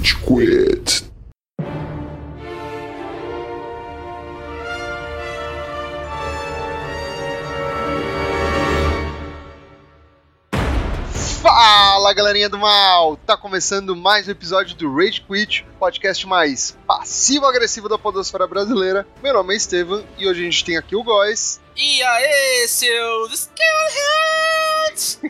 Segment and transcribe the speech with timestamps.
[0.00, 1.10] Rage Quit.
[11.42, 13.18] Fala galerinha do mal!
[13.18, 19.06] Tá começando mais um episódio do Rage Quit, podcast mais passivo-agressivo da podosfera brasileira.
[19.22, 21.60] Meu nome é Estevam e hoje a gente tem aqui o Góis.
[21.76, 25.20] E aí, seus Skillheads!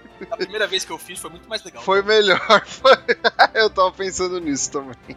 [0.36, 1.82] A primeira vez que eu fiz foi muito mais legal.
[1.82, 2.96] Foi melhor, foi-
[3.54, 4.96] eu tava pensando nisso também.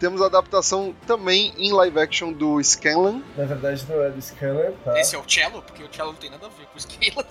[0.00, 3.22] Temos a adaptação também em live action do Scanlan.
[3.36, 4.98] Na verdade não é do Scanner, tá?
[4.98, 7.26] Esse é o Cello, porque o Cello não tem nada a ver com o Scala.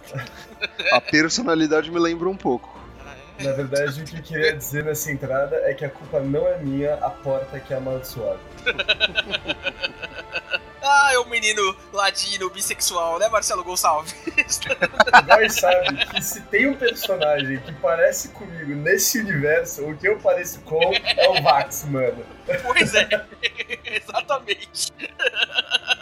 [0.93, 2.79] A personalidade me lembra um pouco.
[3.05, 3.43] Ah, é?
[3.43, 6.57] Na verdade, o que eu queria dizer nessa entrada é que a culpa não é
[6.59, 8.39] minha, a porta que é amaldiçoada.
[10.91, 14.15] Ah, é o menino ladino, bissexual, né, Marcelo Gonçalves?
[15.27, 20.17] Nós sabe que se tem um personagem que parece comigo nesse universo, o que eu
[20.17, 22.25] pareço com é o Vax, mano.
[22.63, 23.07] pois é,
[23.85, 24.91] exatamente.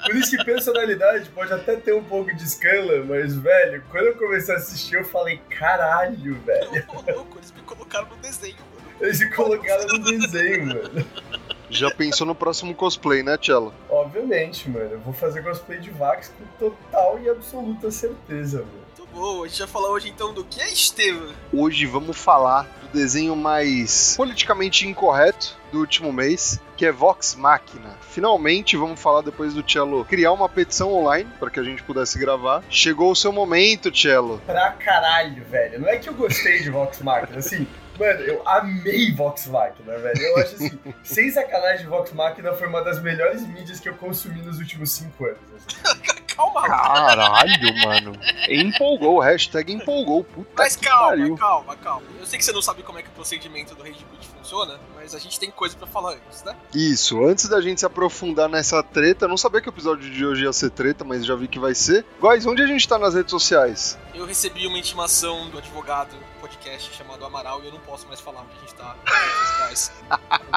[0.05, 4.15] Por isso que personalidade pode até ter um pouco de escala, mas, velho, quando eu
[4.15, 6.85] comecei a assistir, eu falei, caralho, velho.
[6.87, 8.87] Ô, louco, eles me colocaram no desenho, mano.
[9.01, 11.07] Eles me colocaram no desenho, mano.
[11.69, 13.73] Já pensou no próximo cosplay, né, Cello?
[13.89, 14.91] Obviamente, mano.
[14.91, 18.87] Eu vou fazer cosplay de Vax com total e absoluta certeza, mano.
[18.97, 21.29] Muito bom, a gente vai falar hoje então do que, Estevam?
[21.53, 27.97] Hoje vamos falar do desenho mais politicamente incorreto do último mês, que é Vox Machina.
[28.01, 32.17] Finalmente, vamos falar depois do Cello criar uma petição online para que a gente pudesse
[32.17, 32.63] gravar.
[32.69, 34.41] Chegou o seu momento, Cello.
[34.45, 35.81] Pra caralho, velho.
[35.81, 37.67] Não é que eu gostei de Vox Machina, assim.
[37.97, 40.21] Mano, eu amei Vox Machina, velho.
[40.21, 44.41] Eu acho assim, sem sacanagem, Vox Machina foi uma das melhores mídias que eu consumi
[44.41, 45.39] nos últimos cinco anos.
[45.55, 46.17] assim.
[46.37, 48.13] Calma, Caralho, mano.
[48.47, 50.23] Empolgou, hashtag empolgou.
[50.23, 51.35] Puta Mas que calma, pariu.
[51.35, 52.03] calma, calma.
[52.19, 54.79] Eu sei que você não sabe como é que o procedimento do Rage Quit funciona,
[54.95, 56.55] mas a gente tem coisa pra falar antes, né?
[56.73, 60.43] Isso, antes da gente se aprofundar nessa treta, não sabia que o episódio de hoje
[60.43, 62.05] ia ser treta, mas já vi que vai ser.
[62.19, 63.97] Góis, onde a gente tá nas redes sociais?
[64.13, 68.19] Eu recebi uma intimação do advogado do podcast chamado Amaral e eu não posso mais
[68.19, 69.91] falar onde a gente tá nas redes sociais.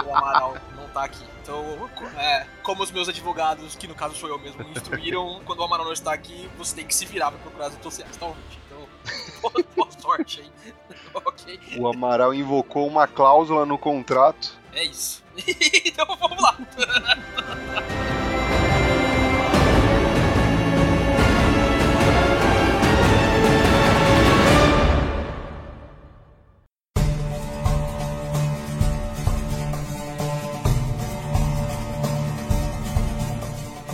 [0.06, 1.24] o Amaral não tá aqui.
[1.42, 5.60] Então, é, como os meus advogados, que no caso sou eu mesmo, me instruíram, quando
[5.60, 8.16] o Amaral não está aqui, você tem que se virar pra procurar as redes sociais,
[8.16, 8.58] tá, ouvinte?
[8.66, 8.88] Então,
[9.40, 10.74] boa, boa sorte aí.
[11.14, 11.60] ok?
[11.78, 14.58] O Amaral invocou uma cláusula no contrato.
[14.72, 15.22] É isso.
[15.86, 16.56] então vamos lá.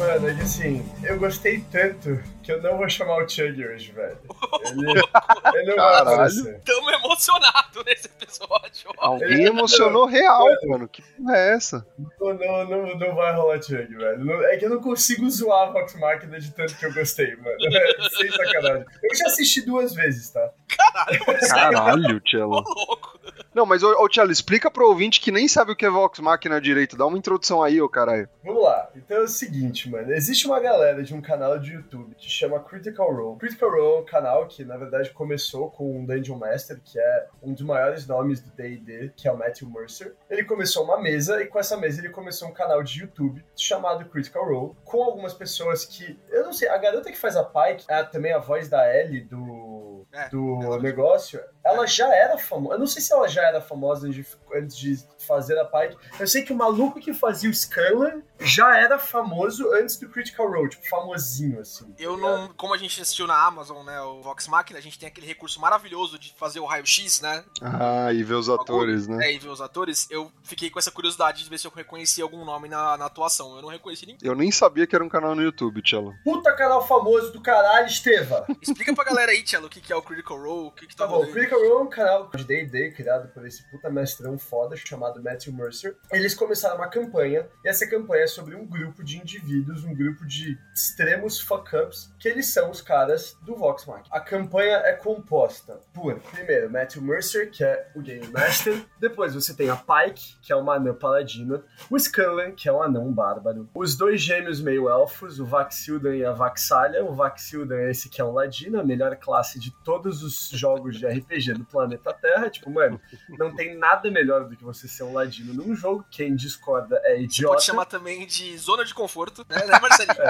[0.06, 3.90] Mano, é que assim, eu gostei tanto que eu não vou chamar o Chug hoje,
[3.92, 4.16] velho.
[4.64, 6.10] Ele, ele não vai Caralho.
[6.10, 6.60] aparecer.
[6.64, 8.90] Tamo emocionado nesse episódio.
[8.98, 9.06] ó.
[9.08, 10.86] Alguém emocionou real, mano.
[10.88, 11.86] Que porra é essa?
[12.20, 14.24] Não, não, não, não vai rolar Chug, velho.
[14.24, 17.34] Não- é que eu não consigo zoar a Vox Machina de tanto que eu gostei,
[17.36, 17.56] mano.
[17.72, 18.84] É, sem sacanagem.
[19.02, 20.50] Eu já assisti duas vezes, tá?
[20.68, 22.48] Caralho, Caralho, ô Cello.
[22.64, 23.15] louco.
[23.56, 26.20] Não, mas, ô, ô Cello, explica pro ouvinte que nem sabe o que é Vox
[26.20, 26.94] Machina direito.
[26.94, 28.28] Dá uma introdução aí, ô caralho.
[28.44, 28.90] Vamos lá.
[28.94, 30.12] Então é o seguinte, mano.
[30.12, 33.38] Existe uma galera de um canal de YouTube que chama Critical Role.
[33.38, 37.28] Critical Role é um canal que, na verdade, começou com um Dungeon Master, que é
[37.42, 40.14] um dos maiores nomes do D&D, que é o Matthew Mercer.
[40.28, 44.04] Ele começou uma mesa e com essa mesa ele começou um canal de YouTube chamado
[44.04, 46.18] Critical Role, com algumas pessoas que...
[46.28, 49.22] Eu não sei, a garota que faz a Pike, é também a voz da Ellie
[49.22, 50.04] do...
[50.12, 52.74] É, do negócio, ela já era famosa.
[52.76, 55.96] Eu não sei se ela já era famosa antes de, antes de fazer a Pike.
[56.20, 60.50] Eu sei que o maluco que fazia o Scanlan já era famoso antes do Critical
[60.50, 61.94] Role, tipo, famosinho, assim.
[61.98, 62.48] Eu não.
[62.56, 64.00] Como a gente assistiu na Amazon, né?
[64.02, 67.44] O Vox Machina, a gente tem aquele recurso maravilhoso de fazer o raio-x, né?
[67.62, 69.26] Ah, e ver os atores, né?
[69.26, 70.06] É, e ver os atores.
[70.10, 73.56] Eu fiquei com essa curiosidade de ver se eu reconhecia algum nome na, na atuação.
[73.56, 74.28] Eu não reconheci ninguém.
[74.28, 76.14] Eu nem sabia que era um canal no YouTube, Cello.
[76.24, 78.46] Puta canal famoso do caralho, Esteva!
[78.60, 80.94] Explica pra galera aí, Tchelo, o que, que é o Critical Role, o que, que
[80.96, 81.30] tá Tá bom, o.
[81.30, 85.52] Critical Role é um canal de D&D criado por esse puta mestrão foda chamado Matthew
[85.52, 85.96] Mercer.
[86.10, 90.26] Eles começaram uma campanha, e essa campanha é sobre um grupo de indivíduos, um grupo
[90.26, 94.08] de extremos fuck-ups, que eles são os caras do Vox Machina.
[94.10, 99.54] A campanha é composta por, primeiro, Matthew Mercer, que é o Game Master, depois você
[99.54, 103.68] tem a Pike, que é uma anã paladina, o Scanlan, que é um anão bárbaro,
[103.74, 108.24] os dois gêmeos meio-elfos, o Vaxildan e a Vaxalia, o Vaxildan é esse que é
[108.24, 112.70] um ladino, a melhor classe de todos os jogos de RPG do planeta Terra, tipo,
[112.70, 113.00] mano,
[113.38, 117.16] não tem nada melhor do que você ser um ladino num jogo, quem discorda é
[117.16, 117.54] Você idiota.
[117.54, 120.16] pode chamar também de zona de conforto, né, né Marcelinho?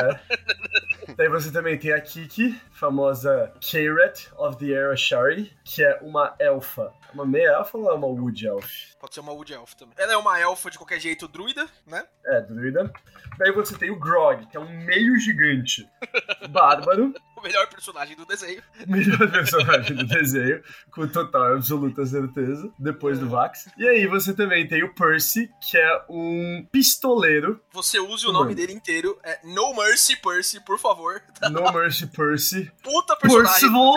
[1.08, 1.14] É.
[1.17, 6.34] Daí você também tem a Kiki, famosa Kairat of the Era Shari, que é uma
[6.38, 6.93] elfa.
[7.14, 8.70] Uma meia elfa ou é uma Wood Elf?
[9.00, 9.94] Pode ser uma Wood Elf também.
[9.96, 12.05] Ela é uma elfa de qualquer jeito druida, né?
[12.26, 12.93] É, druida.
[13.38, 15.88] Daí você tem o Grog, que é um meio gigante
[16.50, 17.14] bárbaro.
[17.46, 18.60] Melhor personagem do desenho.
[18.88, 23.69] Melhor personagem do desenho, com total e absoluta certeza, depois do Vax.
[23.78, 27.60] E aí você também tem o Percy, que é um pistoleiro.
[27.72, 29.16] Você use o nome dele inteiro.
[29.22, 31.22] É No Mercy Percy, por favor.
[31.50, 32.72] No Mercy Percy.
[32.82, 33.52] Puta personagem.
[33.52, 33.94] Percival.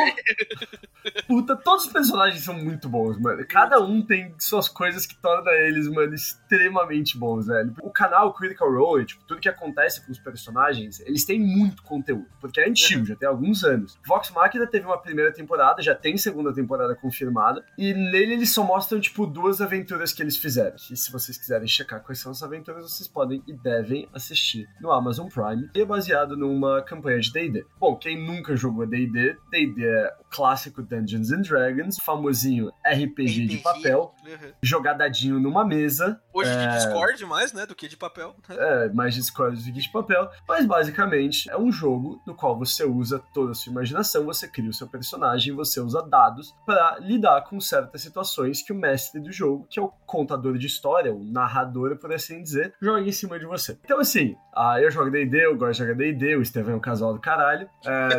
[1.27, 3.45] Puta, todos os personagens são muito bons, mano.
[3.47, 7.73] Cada um tem suas coisas que torna eles, mano, extremamente bons, velho.
[7.81, 12.27] O canal Critical Role, tipo, tudo que acontece com os personagens, eles têm muito conteúdo.
[12.39, 13.05] Porque é antigo, uhum.
[13.05, 13.97] já tem alguns anos.
[14.05, 17.63] Vox Machina teve uma primeira temporada, já tem segunda temporada confirmada.
[17.77, 20.75] E nele eles só mostram, tipo, duas aventuras que eles fizeram.
[20.91, 24.91] E se vocês quiserem checar quais são as aventuras, vocês podem e devem assistir no
[24.91, 25.69] Amazon Prime.
[25.75, 27.65] E é baseado numa campanha de DD.
[27.79, 33.47] Bom, quem nunca jogou DD, DD é o clássico Dungeons and Dragons, famosinho RPG, RPG.
[33.47, 34.51] de papel, uhum.
[34.61, 36.21] jogadadinho numa mesa.
[36.33, 36.67] Hoje é...
[36.67, 38.35] de Discord mais, né, do que de papel.
[38.49, 40.29] É, mais Discord do que de papel.
[40.47, 44.69] Mas basicamente é um jogo no qual você usa toda a sua imaginação, você cria
[44.69, 49.31] o seu personagem, você usa dados para lidar com certas situações que o mestre do
[49.31, 53.39] jogo, que é o contador de história, o narrador, por assim dizer, joga em cima
[53.39, 53.77] de você.
[53.83, 56.81] Então, assim, ah, eu jogo D&D, eu gosto de jogar D&D, o Estevão é um
[56.81, 57.69] casal do caralho,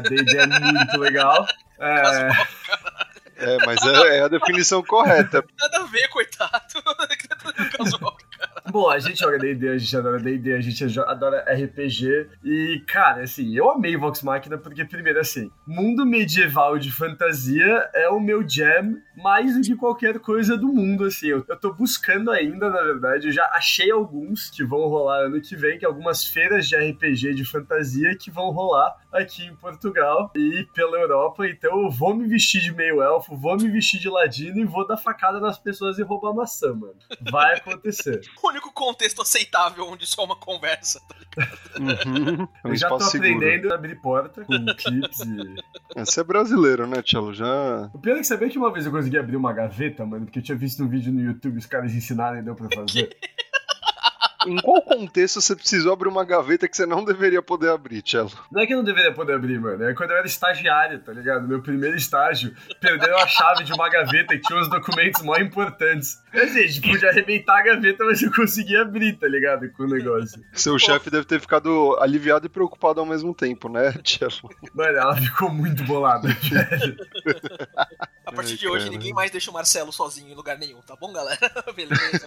[0.09, 1.47] D&D é, é muito legal.
[1.79, 2.29] É...
[3.41, 5.43] É, mas é, é, a definição correta.
[5.59, 6.75] Nada a ver, coitado.
[7.77, 8.17] Casual,
[8.71, 12.29] Bom, a gente joga D&D, a gente adora D&D, a gente adora RPG.
[12.45, 18.09] E, cara, assim, eu amei Vox Machina porque, primeiro, assim, mundo medieval de fantasia é
[18.09, 21.29] o meu jam mais do que qualquer coisa do mundo, assim.
[21.29, 25.41] Eu, eu tô buscando ainda, na verdade, eu já achei alguns que vão rolar ano
[25.41, 29.55] que vem, que é algumas feiras de RPG de fantasia que vão rolar aqui em
[29.57, 31.47] Portugal e pela Europa.
[31.49, 34.87] Então eu vou me vestir de meio elfo, vou me vestir de ladino e vou
[34.87, 36.95] dar facada nas pessoas e roubar maçã, mano.
[37.31, 38.21] Vai acontecer.
[38.61, 41.17] único contexto aceitável onde só uma conversa, tá
[41.79, 42.49] Uhum.
[42.65, 45.55] Eu já tô aprendendo a abrir porta com clips e.
[45.97, 47.33] Você é brasileiro, né, Tchelo?
[47.33, 47.89] Já.
[47.95, 50.41] O pior é que sabia que uma vez eu consegui abrir uma gaveta, mano, porque
[50.41, 53.17] eu tinha visto um vídeo no YouTube os caras ensinarem e deu pra fazer.
[54.47, 58.31] Em qual contexto você precisou abrir uma gaveta que você não deveria poder abrir, Tchelo?
[58.51, 59.85] Não é que eu não deveria poder abrir, mano.
[59.85, 61.47] É quando eu era estagiário, tá ligado?
[61.47, 66.23] Meu primeiro estágio, perdeu a chave de uma gaveta que tinha uns documentos mais importantes.
[66.33, 69.71] Quer dizer, a gente podia arrebentar a gaveta, mas eu conseguia abrir, tá ligado?
[69.73, 70.43] Com o negócio.
[70.53, 74.31] Seu chefe deve ter ficado aliviado e preocupado ao mesmo tempo, né, Tchelo?
[74.75, 76.97] Mano, ela ficou muito bolada, velho.
[78.27, 78.97] A partir Ai, de hoje, cara.
[78.97, 81.39] ninguém mais deixa o Marcelo sozinho em lugar nenhum, tá bom, galera?
[81.75, 82.27] Beleza.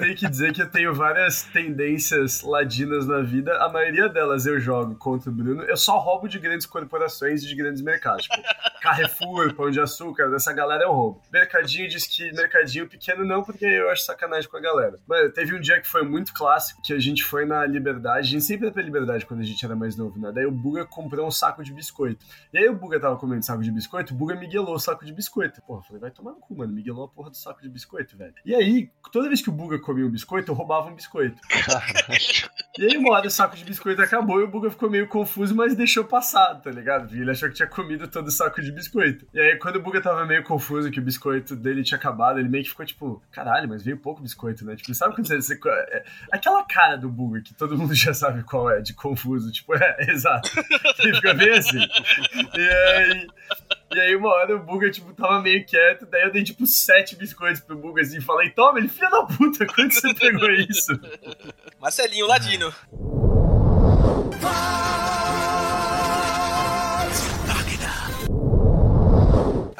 [0.00, 3.54] Tenho que dizer que eu tenho várias tendências ladinas na vida.
[3.58, 5.62] A maioria delas eu jogo contra o Bruno.
[5.62, 8.24] Eu só roubo de grandes corporações e de grandes mercados.
[8.24, 8.42] Tipo,
[8.80, 11.20] Carrefour, Pão de Açúcar, dessa galera eu roubo.
[11.30, 14.96] Mercadinho diz que mercadinho pequeno não, porque eu acho sacanagem com a galera.
[15.06, 18.28] Mano, teve um dia que foi muito clássico, que a gente foi na Liberdade.
[18.28, 20.32] A gente sempre ia pra Liberdade quando a gente era mais novo, né?
[20.34, 22.24] Daí o Buga comprou um saco de biscoito.
[22.54, 25.12] E aí o Buga tava comendo saco de biscoito, o Buga miguelou o saco de
[25.12, 25.60] biscoito.
[25.62, 26.72] Porra, eu falei, vai tomar no cu, mano.
[26.72, 28.34] Miguelou a porra do saco de biscoito, velho.
[28.46, 31.36] E aí, toda vez que o Buga comia um biscoito, eu roubava um biscoito.
[32.78, 35.54] e aí, uma hora o saco de biscoito acabou e o Buga ficou meio confuso,
[35.54, 37.12] mas deixou passar, tá ligado?
[37.14, 39.26] Ele achou que tinha comido todo o saco de biscoito.
[39.34, 42.48] E aí, quando o Buga tava meio confuso que o biscoito dele tinha acabado, ele
[42.48, 44.76] meio que ficou tipo, caralho, mas veio pouco biscoito, né?
[44.76, 45.40] Tipo, sabe quando você.
[45.40, 49.50] você é, aquela cara do Buga que todo mundo já sabe qual é, de confuso.
[49.50, 50.50] Tipo, é, exato.
[51.00, 51.80] Ele fica bem assim.
[52.54, 53.26] E aí.
[53.92, 57.16] E aí, uma hora o Buga, tipo, tava meio quieto, daí eu dei, tipo, sete
[57.16, 60.92] biscoitos pro Buga, assim, e falei, toma, ele, filha da puta, quando você pegou isso?
[61.80, 62.72] Marcelinho Ladino.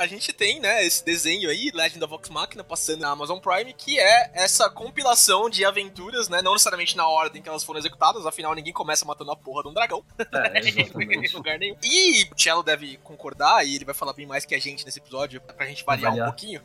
[0.01, 3.71] A gente tem, né, esse desenho aí, Legend of Vox Machina, passando na Amazon Prime,
[3.75, 8.25] que é essa compilação de aventuras, né, não necessariamente na ordem que elas foram executadas,
[8.25, 10.03] afinal ninguém começa matando a porra de um dragão.
[10.19, 10.61] É,
[11.29, 11.77] em lugar nenhum.
[11.85, 14.99] E o Cello deve concordar, e ele vai falar bem mais que a gente nesse
[14.99, 16.29] episódio, pra gente variar, variar.
[16.29, 16.63] um pouquinho.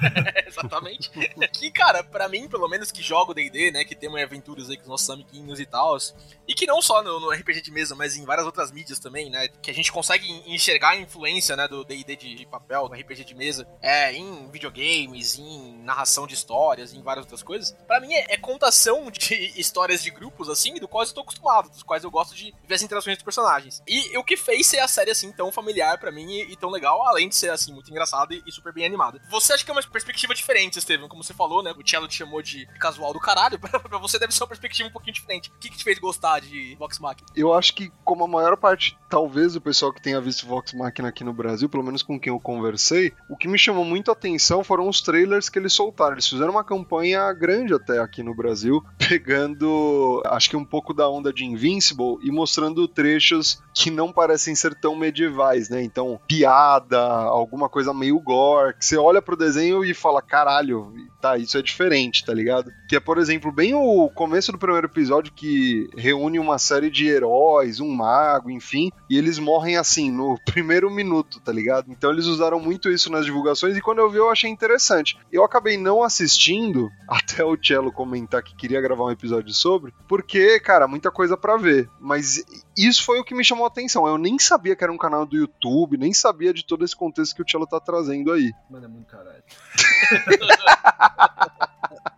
[0.48, 1.10] Exatamente.
[1.52, 4.84] que, cara, pra mim, pelo menos que jogo D&D, né, que tem aventuras aí com
[4.84, 5.98] os nossos amiguinhos e tal,
[6.46, 9.28] e que não só no, no, RPG de mesa, mas em várias outras mídias também,
[9.28, 12.88] né, que a gente consegue enxergar a influência, né, do D&D de, de papel papel,
[12.88, 17.76] no RPG de mesa, é, em videogames, em narração de histórias, em várias outras coisas,
[17.86, 21.68] para mim é, é, contação de histórias de grupos, assim, do quais eu tô acostumado,
[21.70, 23.82] dos quais eu gosto de ver as interações dos personagens.
[23.86, 26.70] E o que fez ser a série, assim, tão familiar para mim e, e, tão
[26.70, 29.20] legal, além de ser, assim, muito engraçada e, e, super bem animada.
[29.30, 31.72] Você acha que é uma perspectiva diferente, Estevam, como você falou, né?
[31.72, 34.92] O Cello te chamou de casual do caralho, pra você deve ser uma perspectiva um
[34.92, 35.50] pouquinho diferente.
[35.50, 37.28] O que, que te fez gostar de Vox Machina?
[37.34, 41.08] Eu acho que, como a maior parte, talvez o pessoal que tenha visto Vox Machina
[41.08, 44.12] aqui no Brasil, pelo menos com quem eu conversei, o que me chamou muito a
[44.12, 46.12] atenção foram os trailers que eles soltaram.
[46.12, 51.08] Eles fizeram uma campanha grande até aqui no Brasil, pegando, acho que um pouco da
[51.08, 55.82] onda de Invincible e mostrando trechos que não parecem ser tão medievais, né?
[55.82, 61.36] Então, piada, alguma coisa meio gore, que você olha pro desenho e fala, caralho, tá,
[61.36, 62.72] isso é diferente, tá ligado?
[62.88, 67.06] Que é, por exemplo, bem o começo do primeiro episódio que reúne uma série de
[67.06, 71.90] heróis, um mago, enfim, e eles morrem assim, no primeiro minuto, tá ligado?
[71.90, 75.18] Então eles usaram muito isso nas divulgações e quando eu vi eu achei interessante.
[75.32, 80.58] Eu acabei não assistindo, até o Cello comentar que queria gravar um episódio sobre, porque,
[80.60, 81.88] cara, muita coisa para ver.
[82.00, 82.44] Mas
[82.86, 84.06] isso foi o que me chamou a atenção.
[84.06, 87.34] Eu nem sabia que era um canal do YouTube, nem sabia de todo esse contexto
[87.34, 88.52] que o Cello tá trazendo aí.
[88.70, 89.42] Mano, é muito caralho.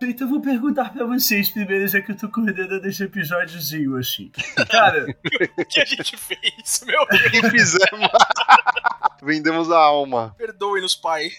[0.00, 4.30] Então eu vou perguntar pra vocês primeiro, já que eu tô coordenando esse episódiozinho assim.
[4.70, 5.06] Cara.
[5.58, 7.26] o que a gente fez, meu Deus?
[7.26, 8.08] O que fizemos?
[9.22, 10.34] Vendemos a alma.
[10.38, 11.30] Perdoe-nos, pai.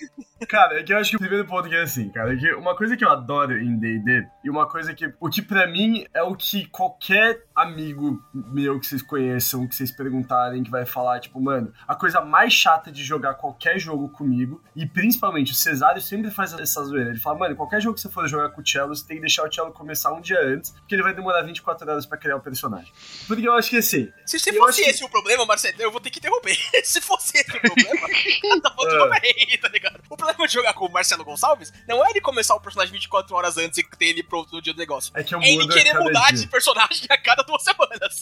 [0.48, 2.54] Cara, é que eu acho que o primeiro ponto que é assim, cara, é que
[2.54, 6.06] uma coisa que eu adoro em D&D, e uma coisa que, o que pra mim
[6.14, 11.20] é o que qualquer amigo meu que vocês conheçam, que vocês perguntarem, que vai falar,
[11.20, 16.02] tipo, mano, a coisa mais chata de jogar qualquer jogo comigo, e principalmente o Cesário
[16.02, 18.68] sempre faz essa zoeira, ele fala, mano, qualquer jogo que você for jogar com o
[18.68, 21.42] Cello, você tem que deixar o Cello começar um dia antes, porque ele vai demorar
[21.42, 22.92] 24 horas pra criar o personagem.
[23.28, 24.12] Porque eu acho que assim...
[24.26, 25.06] Se, se fosse esse que...
[25.06, 26.58] o problema, Marcelo, eu vou ter que interromper.
[26.84, 28.08] se fosse esse o problema,
[28.62, 30.00] tá falando bem, tá ligado?
[30.10, 33.36] O problema de jogar com o Marcelo Gonçalves não é ele começar o personagem 24
[33.36, 35.12] horas antes e ter ele pronto no dia do negócio.
[35.16, 36.40] É, que eu é ele querer mudar dia.
[36.40, 38.20] de personagem a cada duas semanas.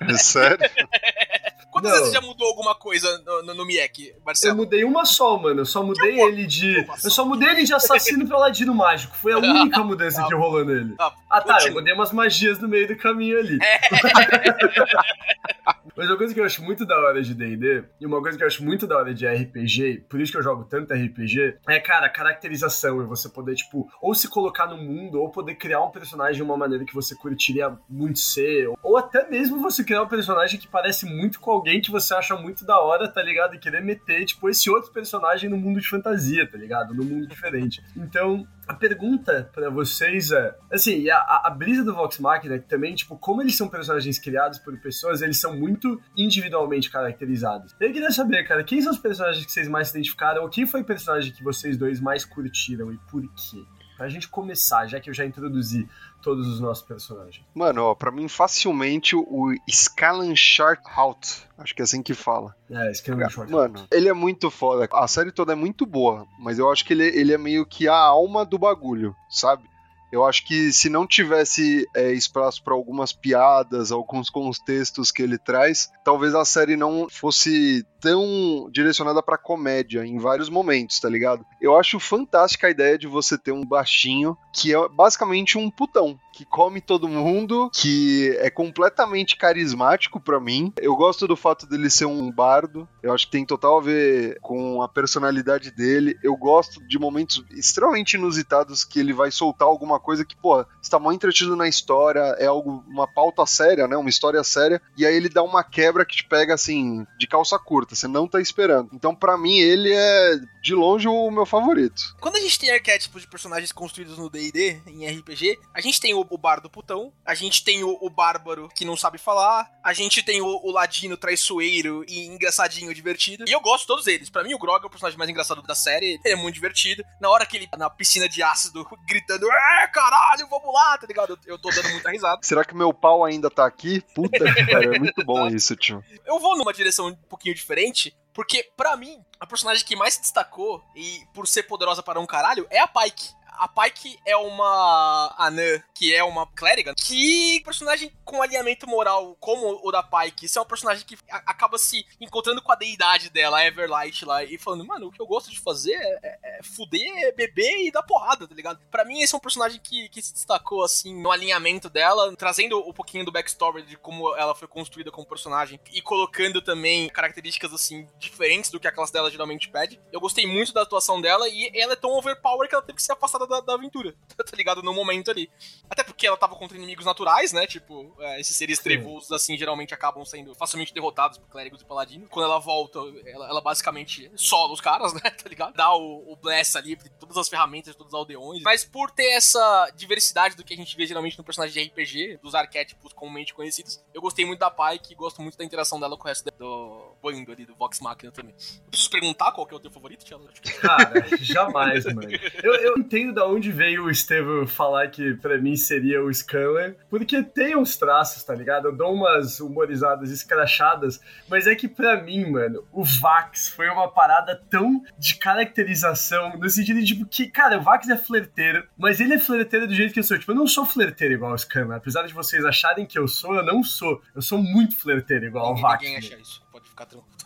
[0.00, 0.58] É sério?
[1.70, 1.98] Quantas não.
[1.98, 4.52] vezes você já mudou alguma coisa no, no, no Miek, Marcelo?
[4.52, 5.60] Eu mudei uma só, mano.
[5.60, 6.84] Eu só mudei ele de.
[7.04, 9.16] Eu só mudei ele de assassino pra ladino mágico.
[9.16, 10.94] Foi a única mudança que rolou nele.
[10.98, 11.58] Ah, ah tá.
[11.66, 13.58] Eu mudei umas magias no meio do caminho ali.
[13.62, 13.80] É.
[15.96, 18.42] Mas uma coisa que eu acho muito da hora de D&D, e uma coisa que
[18.42, 21.78] eu acho muito da hora de RPG, por isso que eu jogo tanto RPG, é,
[21.78, 25.82] cara, a caracterização, e você poder, tipo, ou se colocar no mundo, ou poder criar
[25.82, 30.02] um personagem de uma maneira que você curtiria muito ser, ou até mesmo você criar
[30.02, 33.54] um personagem que parece muito com alguém que você acha muito da hora, tá ligado?
[33.54, 36.94] E querer meter, tipo, esse outro personagem no mundo de fantasia, tá ligado?
[36.94, 37.82] No mundo diferente.
[37.96, 42.94] Então, a pergunta para vocês é, assim, a, a, brisa do Vox Machina que também,
[42.94, 47.74] tipo, como eles são personagens criados por pessoas, eles são muito individualmente caracterizados.
[47.80, 50.68] Eu queria saber, cara, quem são os personagens que vocês mais se identificaram, ou quem
[50.68, 53.64] foi o personagem que vocês dois mais curtiram e por quê?
[54.00, 55.86] Pra gente começar, já que eu já introduzi
[56.22, 57.44] todos os nossos personagens.
[57.54, 61.46] Mano, ó, pra mim, facilmente o Scalan Shorthout.
[61.58, 62.56] Acho que é assim que fala.
[62.70, 63.52] É, Scalan Shorthout.
[63.52, 64.88] Mano, ele é muito foda.
[64.90, 67.88] A série toda é muito boa, mas eu acho que ele, ele é meio que
[67.88, 69.68] a alma do bagulho, sabe?
[70.12, 75.38] Eu acho que se não tivesse é, espaço para algumas piadas, alguns contextos que ele
[75.38, 81.44] traz, talvez a série não fosse tão direcionada para comédia em vários momentos, tá ligado?
[81.60, 86.18] Eu acho fantástica a ideia de você ter um baixinho que é basicamente um putão,
[86.32, 90.72] que come todo mundo, que é completamente carismático para mim.
[90.80, 92.88] Eu gosto do fato dele ser um bardo.
[93.02, 96.18] Eu acho que tem total a ver com a personalidade dele.
[96.22, 100.98] Eu gosto de momentos extremamente inusitados que ele vai soltar alguma coisa que, pô, está
[100.98, 103.96] mal entretido na história, é algo uma pauta séria, né?
[103.96, 107.58] Uma história séria, e aí ele dá uma quebra que te pega assim de calça
[107.58, 108.90] curta, você não tá esperando.
[108.92, 112.14] Então, para mim ele é de longe o meu favorito.
[112.20, 116.14] Quando a gente tem arquétipos de personagens construídos no D&D em RPG, a gente tem
[116.14, 119.92] o o bardo putão, a gente tem o, o bárbaro que não sabe falar, a
[119.92, 123.44] gente tem o, o, ladino traiçoeiro e engraçadinho, divertido.
[123.46, 124.30] E eu gosto de todos eles.
[124.30, 127.04] Para mim, o Grog é o personagem mais engraçado da série, ele é muito divertido.
[127.20, 131.06] Na hora que ele tá na piscina de ácido gritando, é caralho, vamos lá, tá
[131.06, 131.38] ligado?
[131.46, 132.40] Eu, eu tô dando muita risada.
[132.42, 134.00] Será que meu pau ainda tá aqui?
[134.14, 136.04] Puta que pariu, é muito bom isso, tio.
[136.26, 140.20] Eu vou numa direção um pouquinho diferente, porque, para mim, a personagem que mais se
[140.20, 145.34] destacou, e por ser poderosa para um caralho, é a Pike a Pike é uma
[145.36, 150.58] anã, que é uma clériga, que personagem com alinhamento moral como o da Pike, isso
[150.58, 154.56] é um personagem que acaba se encontrando com a deidade dela, a Everlight lá, e
[154.56, 158.02] falando, mano, o que eu gosto de fazer é, é, é fuder, beber e dar
[158.02, 158.80] porrada, tá ligado?
[158.90, 162.78] Pra mim, esse é um personagem que, que se destacou, assim, no alinhamento dela, trazendo
[162.88, 167.74] um pouquinho do backstory de como ela foi construída como personagem e colocando também características,
[167.74, 170.00] assim, diferentes do que a classe dela geralmente pede.
[170.10, 173.02] Eu gostei muito da atuação dela e ela é tão overpower que ela teve que
[173.02, 174.82] ser afastada da, da aventura, tá ligado?
[174.82, 175.50] No momento ali.
[175.88, 177.66] Até porque ela tava contra inimigos naturais, né?
[177.66, 182.28] Tipo, é, esses seres trevosos, assim, geralmente acabam sendo facilmente derrotados por clérigos e paladinos.
[182.30, 185.20] Quando ela volta, ela, ela basicamente sola os caras, né?
[185.20, 185.74] Tá ligado?
[185.74, 188.62] Dá o, o bless ali, todas as ferramentas, todos os aldeões.
[188.62, 192.38] Mas por ter essa diversidade do que a gente vê geralmente no personagem de RPG,
[192.42, 196.16] dos arquétipos comumente conhecidos, eu gostei muito da Pike e gosto muito da interação dela
[196.16, 198.54] com o resto do bando ali, do Vox Machina também.
[198.54, 200.48] Eu preciso perguntar qual que é o teu favorito, Tiago?
[200.80, 202.28] Cara, jamais, mano.
[202.62, 206.94] Eu, eu entendo da onde veio o Estevam falar que pra mim seria o Scanlan,
[207.08, 208.88] porque tem uns traços, tá ligado?
[208.88, 211.18] Eu dou umas humorizadas escrachadas,
[211.48, 216.68] mas é que pra mim, mano, o Vax foi uma parada tão de caracterização, no
[216.68, 220.12] sentido de, tipo, que, cara, o Vax é flerteiro, mas ele é flerteiro do jeito
[220.12, 220.38] que eu sou.
[220.38, 221.96] Tipo, eu não sou flerteiro igual o Scanlan.
[221.96, 224.20] Apesar de vocês acharem que eu sou, eu não sou.
[224.34, 226.02] Eu sou muito flerteiro igual ninguém, o Vax.
[226.02, 227.40] Ninguém acha isso, pode ficar tranquilo.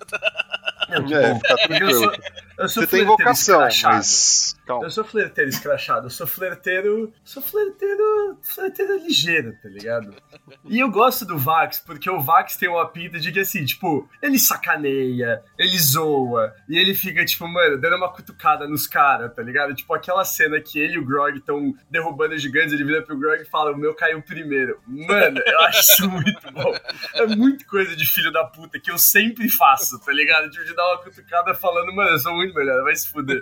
[0.89, 2.35] Não, É, fica Porque eu sou, tranquilo.
[2.59, 4.57] eu sou Você tem vocação, mas.
[4.67, 4.85] Calma.
[4.85, 7.13] Eu sou flerteiro escrachado, eu sou flerteiro.
[7.23, 8.39] Sou flerteiro.
[8.43, 10.15] flerteiro ligeiro, tá ligado?
[10.65, 14.09] E eu gosto do Vax, porque o Vax tem uma pinta de que assim, tipo,
[14.23, 19.43] ele sacaneia, ele zoa, e ele fica, tipo, mano, dando uma cutucada nos caras, tá
[19.43, 19.75] ligado?
[19.75, 23.19] Tipo, aquela cena que ele e o Grog estão derrubando os gigantes, ele vira pro
[23.19, 24.81] Grog e fala: O meu caiu primeiro.
[24.87, 26.75] Mano, eu acho isso muito bom.
[27.15, 30.51] É muito coisa de filho da puta que eu sempre faço, tá ligado?
[30.51, 33.41] Tipo, de dar uma cutucada falando, mano, eu sou muito melhor, vai se fuder.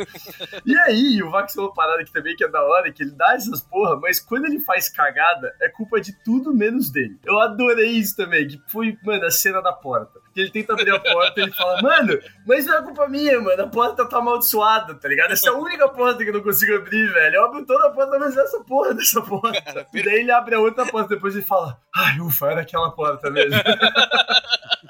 [0.64, 3.10] E aí, o Vax é uma parada que também que é da hora, que ele
[3.10, 7.18] dá essas porra, mas quando ele faz cagada, é culpa de tudo menos dele.
[7.24, 10.20] Eu adorei isso também, que foi, mano, a cena da porta.
[10.32, 13.40] Que ele tenta abrir a porta e ele fala, mano, mas não é culpa minha,
[13.40, 15.32] mano, a porta tá amaldiçoada, tá ligado?
[15.32, 17.36] Essa é a única porta que eu não consigo abrir, velho.
[17.36, 19.86] Eu abro toda a porta, mas é essa porra dessa porta.
[19.92, 23.30] E daí ele abre a outra porta, depois ele fala, ai, ufa, era aquela porta
[23.30, 23.56] mesmo.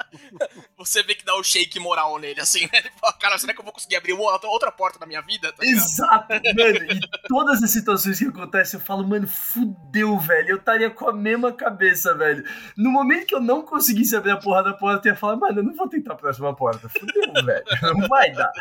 [0.85, 2.71] Você vê que dá o shake moral nele, assim, né?
[2.83, 5.53] Ele fala, cara, será que eu vou conseguir abrir outra, porta na minha vida?
[5.53, 5.65] Tá?
[5.65, 6.93] Exato, mano.
[6.93, 10.51] E todas as situações que acontecem, eu falo, mano, fudeu, velho.
[10.51, 12.45] Eu estaria com a mesma cabeça, velho.
[12.77, 15.61] No momento que eu não conseguisse abrir a porra da porta, eu ia falar, mano,
[15.61, 16.89] eu não vou tentar a próxima porta.
[16.89, 17.65] Fudeu, velho.
[17.83, 18.53] Não vai dar.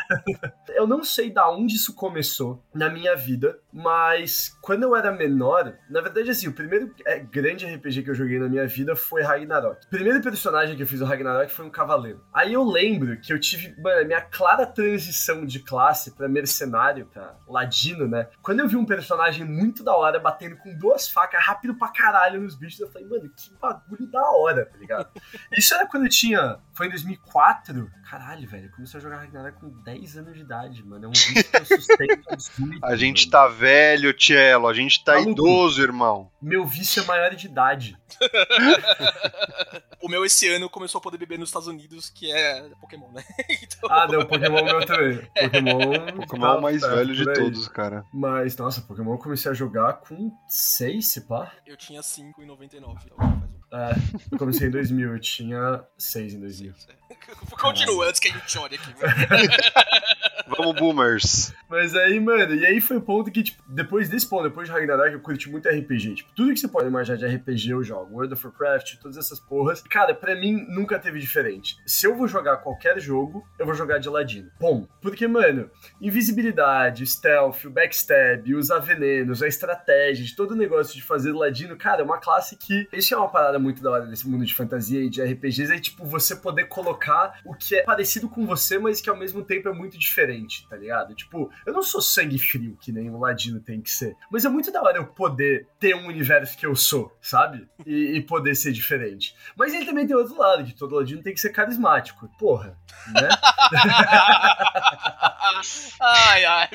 [0.68, 5.74] Eu não sei da onde isso começou na minha vida, mas quando eu era menor,
[5.88, 9.22] na verdade, assim, o primeiro é, grande RPG que eu joguei na minha vida foi
[9.22, 9.86] Ragnarok.
[9.86, 12.11] O primeiro personagem que eu fiz no Ragnarok foi um cavaleiro.
[12.32, 17.06] Aí eu lembro que eu tive, mano, a minha clara transição de classe pra mercenário,
[17.06, 18.28] pra ladino, né?
[18.42, 22.40] Quando eu vi um personagem muito da hora batendo com duas facas rápido pra caralho
[22.40, 25.08] nos bichos, eu falei, mano, que bagulho da hora, tá ligado?
[25.56, 26.58] Isso era quando eu tinha.
[26.74, 27.90] Foi em 2004.
[28.08, 28.66] Caralho, velho.
[28.66, 31.04] Eu comecei a jogar Ragnarok com 10 anos de idade, mano.
[31.04, 33.30] É um vício que eu sustento 18, A gente mano.
[33.30, 34.66] tá velho, Tielo.
[34.68, 35.30] A gente tá Maluco.
[35.32, 36.30] idoso, irmão.
[36.40, 37.96] Meu vício é maior de idade.
[40.04, 43.22] O meu esse ano começou a poder beber nos Estados Unidos, que é Pokémon, né?
[43.48, 45.18] Então, Ah, não, Pokémon é meu também.
[45.32, 46.16] Pokémon.
[46.26, 48.04] Pokémon é o tá mais perto velho de todos, cara.
[48.12, 51.52] Mas, nossa, Pokémon eu comecei a jogar com 6, se pá.
[51.64, 52.98] eu tinha 5,99.
[53.04, 53.61] Então faz um...
[53.72, 53.94] É,
[54.30, 56.74] eu comecei em 2000, eu tinha 6 em 2000.
[57.58, 58.92] Continua antes que a gente chore aqui.
[60.56, 61.54] Vamos, boomers.
[61.68, 64.74] Mas aí, mano, e aí foi o ponto que, tipo, depois desse ponto, depois de
[64.74, 66.16] Ragnarok, eu curti muito RPG.
[66.16, 68.14] Tipo, tudo que você pode imaginar de RPG eu jogo.
[68.14, 69.80] World of Warcraft, todas essas porras.
[69.88, 71.76] Cara, pra mim, nunca teve diferente.
[71.86, 74.50] Se eu vou jogar qualquer jogo, eu vou jogar de ladino.
[74.60, 80.94] Bom, porque, mano, invisibilidade, stealth, o backstab, usar venenos, a estratégia, de todo o negócio
[80.94, 82.86] de fazer ladino, cara, é uma classe que.
[82.92, 85.78] Isso é uma parada muito da hora desse mundo de fantasia e de RPGs, é
[85.78, 89.68] tipo, você poder colocar o que é parecido com você, mas que ao mesmo tempo
[89.68, 91.14] é muito diferente, tá ligado?
[91.14, 94.16] Tipo, eu não sou sangue frio, que nem um ladino tem que ser.
[94.30, 97.68] Mas é muito da hora eu poder ter um universo que eu sou, sabe?
[97.86, 99.34] E, e poder ser diferente.
[99.56, 102.28] Mas ele também tem outro lado, que todo ladino tem que ser carismático.
[102.38, 102.76] Porra,
[103.08, 103.28] né?
[106.00, 106.68] ai, ai.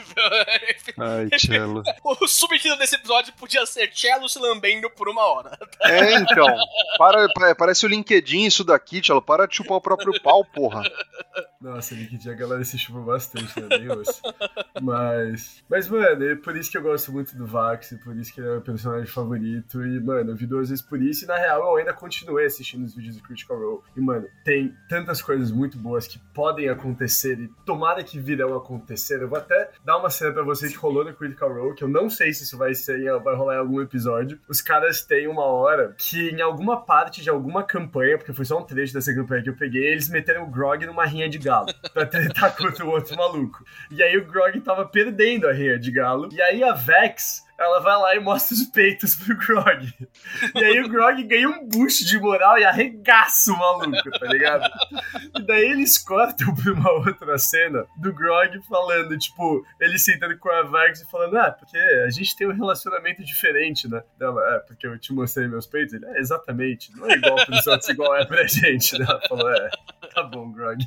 [0.97, 1.83] Ai, Tielo.
[2.03, 5.57] O subtítulo desse episódio podia ser Cello se lambendo por uma hora.
[5.81, 6.47] É, então.
[6.97, 9.21] Para, pa- parece o LinkedIn isso daqui, Tielo.
[9.21, 10.83] Para de chupar o próprio pau, porra.
[11.61, 13.67] Nossa, LinkedIn a galera se chupa bastante, né?
[13.95, 14.21] Osso.
[14.81, 15.63] Mas.
[15.69, 18.47] Mas, mano, é por isso que eu gosto muito do Vax, por isso que ele
[18.47, 19.83] é meu personagem favorito.
[19.85, 22.85] E, mano, eu vi duas vezes por isso, e na real eu ainda continuei assistindo
[22.85, 23.81] os vídeos do Critical Role.
[23.95, 29.21] E, mano, tem tantas coisas muito boas que podem acontecer e tomara que virão acontecer.
[29.21, 31.87] Eu vou até dar uma cena pra vocês que rolou no Critical Role, que eu
[31.89, 34.39] não sei se isso vai ser, vai rolar em algum episódio.
[34.47, 38.59] Os caras têm uma hora que em alguma parte de alguma campanha, porque foi só
[38.59, 41.67] um trecho dessa campanha que eu peguei, eles meteram o Grog numa rinha de galo
[41.93, 43.63] pra tretar contra o outro maluco.
[43.89, 46.27] E aí o Grog tava perdendo a rinha de galo.
[46.31, 49.93] E aí a Vex ela vai lá e mostra os peitos pro Grog.
[50.55, 54.69] E aí o Grog ganha um boost de moral e arregaça o maluco, tá ligado?
[55.35, 60.49] E daí eles cortam pra uma outra cena do Grog falando, tipo, ele sentando com
[60.49, 64.03] a Vargas e falando, ah, porque a gente tem um relacionamento diferente, né?
[64.19, 65.93] Ela, é, porque eu te mostrei meus peitos.
[65.93, 69.01] Ele, é, exatamente, não é igual pros outros, igual é pra gente?
[69.01, 69.69] Ela falou, é,
[70.13, 70.85] tá bom, Grog.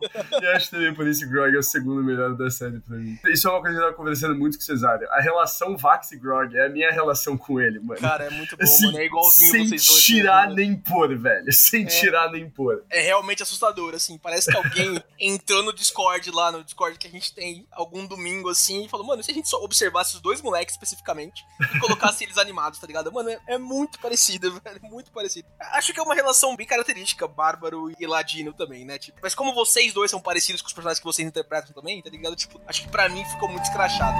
[0.40, 3.18] e acho também por isso que Grog é o segundo melhor da série pra mim.
[3.26, 5.08] Isso é uma coisa que eu tava conversando muito com o Cesário.
[5.10, 8.00] A relação Vax e Grog é a minha relação com ele, mano.
[8.00, 8.98] Cara, é muito bom, assim, mano.
[8.98, 10.02] É igualzinho sem vocês dois.
[10.02, 10.54] tirar né?
[10.54, 11.52] nem pôr, velho.
[11.52, 12.84] Sem é, tirar nem pôr.
[12.90, 14.18] É realmente assustador, assim.
[14.18, 18.48] Parece que alguém entrou no Discord lá, no Discord que a gente tem algum domingo,
[18.48, 22.24] assim, e falou, mano, se a gente só observasse os dois moleques especificamente e colocasse
[22.24, 23.12] eles animados, tá ligado?
[23.12, 24.80] Mano, é, é muito parecido, velho.
[24.82, 25.48] Muito parecido.
[25.58, 28.98] Acho que é uma relação bem característica, Bárbaro e Ladino também, né?
[28.98, 32.10] Tipo, mas como vocês dois são parecidos com os personagens que vocês interpretam também, tá
[32.10, 32.36] ligado?
[32.36, 34.18] Tipo, acho que pra mim ficou muito escrachado.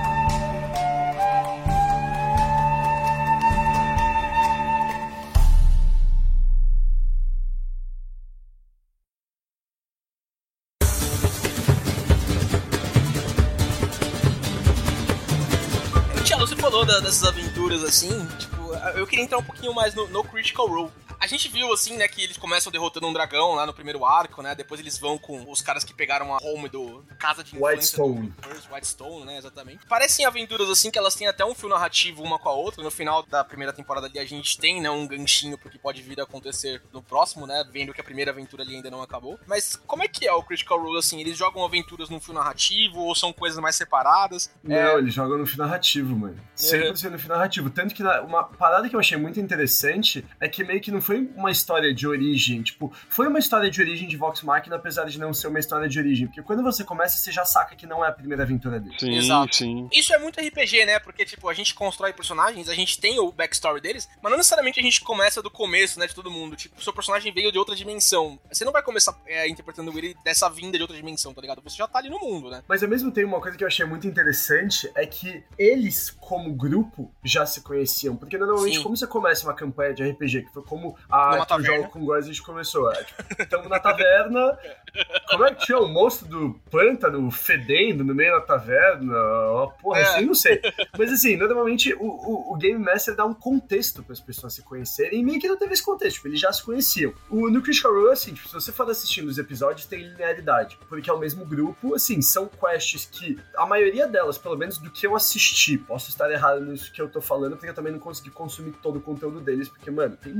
[16.46, 20.66] você falou dessas aventuras assim, tipo, eu queria entrar um pouquinho mais no, no Critical
[20.66, 20.92] Role.
[21.24, 24.42] A gente viu, assim, né, que eles começam derrotando um dragão lá no primeiro arco,
[24.42, 24.54] né?
[24.54, 28.30] Depois eles vão com os caras que pegaram a home do Casa de Whitestone.
[28.70, 29.86] Whitestone, né, exatamente.
[29.86, 32.84] Parecem aventuras, assim, que elas têm até um fio narrativo uma com a outra.
[32.84, 36.02] No final da primeira temporada ali, a gente tem, né, um ganchinho pro que pode
[36.02, 37.64] vir a acontecer no próximo, né?
[37.72, 39.40] Vendo que a primeira aventura ali ainda não acabou.
[39.46, 41.22] Mas como é que é o Critical Role, assim?
[41.22, 44.50] Eles jogam aventuras num fio narrativo ou são coisas mais separadas?
[44.62, 44.98] Não, é...
[44.98, 46.38] eles jogam no fio narrativo, mano.
[46.54, 46.90] Sempre é.
[46.90, 47.70] no fio narrativo.
[47.70, 51.13] Tanto que uma parada que eu achei muito interessante é que meio que não foi
[51.36, 52.62] uma história de origem.
[52.62, 55.88] Tipo, foi uma história de origem de Vox Machina, apesar de não ser uma história
[55.88, 56.26] de origem.
[56.26, 58.96] Porque quando você começa, você já saca que não é a primeira aventura dele.
[58.98, 59.56] Sim, Exato.
[59.56, 59.88] Sim.
[59.92, 60.98] Isso é muito RPG, né?
[60.98, 64.80] Porque, tipo, a gente constrói personagens, a gente tem o backstory deles, mas não necessariamente
[64.80, 66.06] a gente começa do começo, né?
[66.06, 66.56] De todo mundo.
[66.56, 68.38] Tipo, o seu personagem veio de outra dimensão.
[68.50, 71.62] Você não vai começar é, interpretando ele dessa vinda de outra dimensão, tá ligado?
[71.62, 72.62] Você já tá ali no mundo, né?
[72.68, 76.52] Mas ao mesmo tempo, uma coisa que eu achei muito interessante é que eles, como
[76.52, 78.16] grupo, já se conheciam.
[78.16, 78.82] Porque normalmente, Sim.
[78.82, 82.24] como você começa uma campanha de RPG, que foi como a que jogo com Góis
[82.24, 82.90] a gente começou.
[82.92, 84.58] É, tipo, estamos na taverna.
[85.30, 89.12] Como é que tinha o monstro do pântano fedendo no meio da taverna?
[89.50, 90.02] Uma porra, é.
[90.02, 90.60] assim, não sei.
[90.96, 94.62] Mas assim, normalmente o, o, o, Game Master dá um contexto para as pessoas se
[94.62, 97.12] conhecerem e meio que não teve esse contexto, tipo, eles já se conheciam.
[97.28, 101.10] O, no Critical Role, assim, tipo, se você for assistindo os episódios, tem linearidade, porque
[101.10, 105.06] é o mesmo grupo, assim, são quests que a maioria delas, pelo menos do que
[105.06, 108.30] eu assisti, posso estar errado nisso que eu tô falando, porque eu também não consegui
[108.30, 110.32] consumir todo o conteúdo deles, porque, mano, tem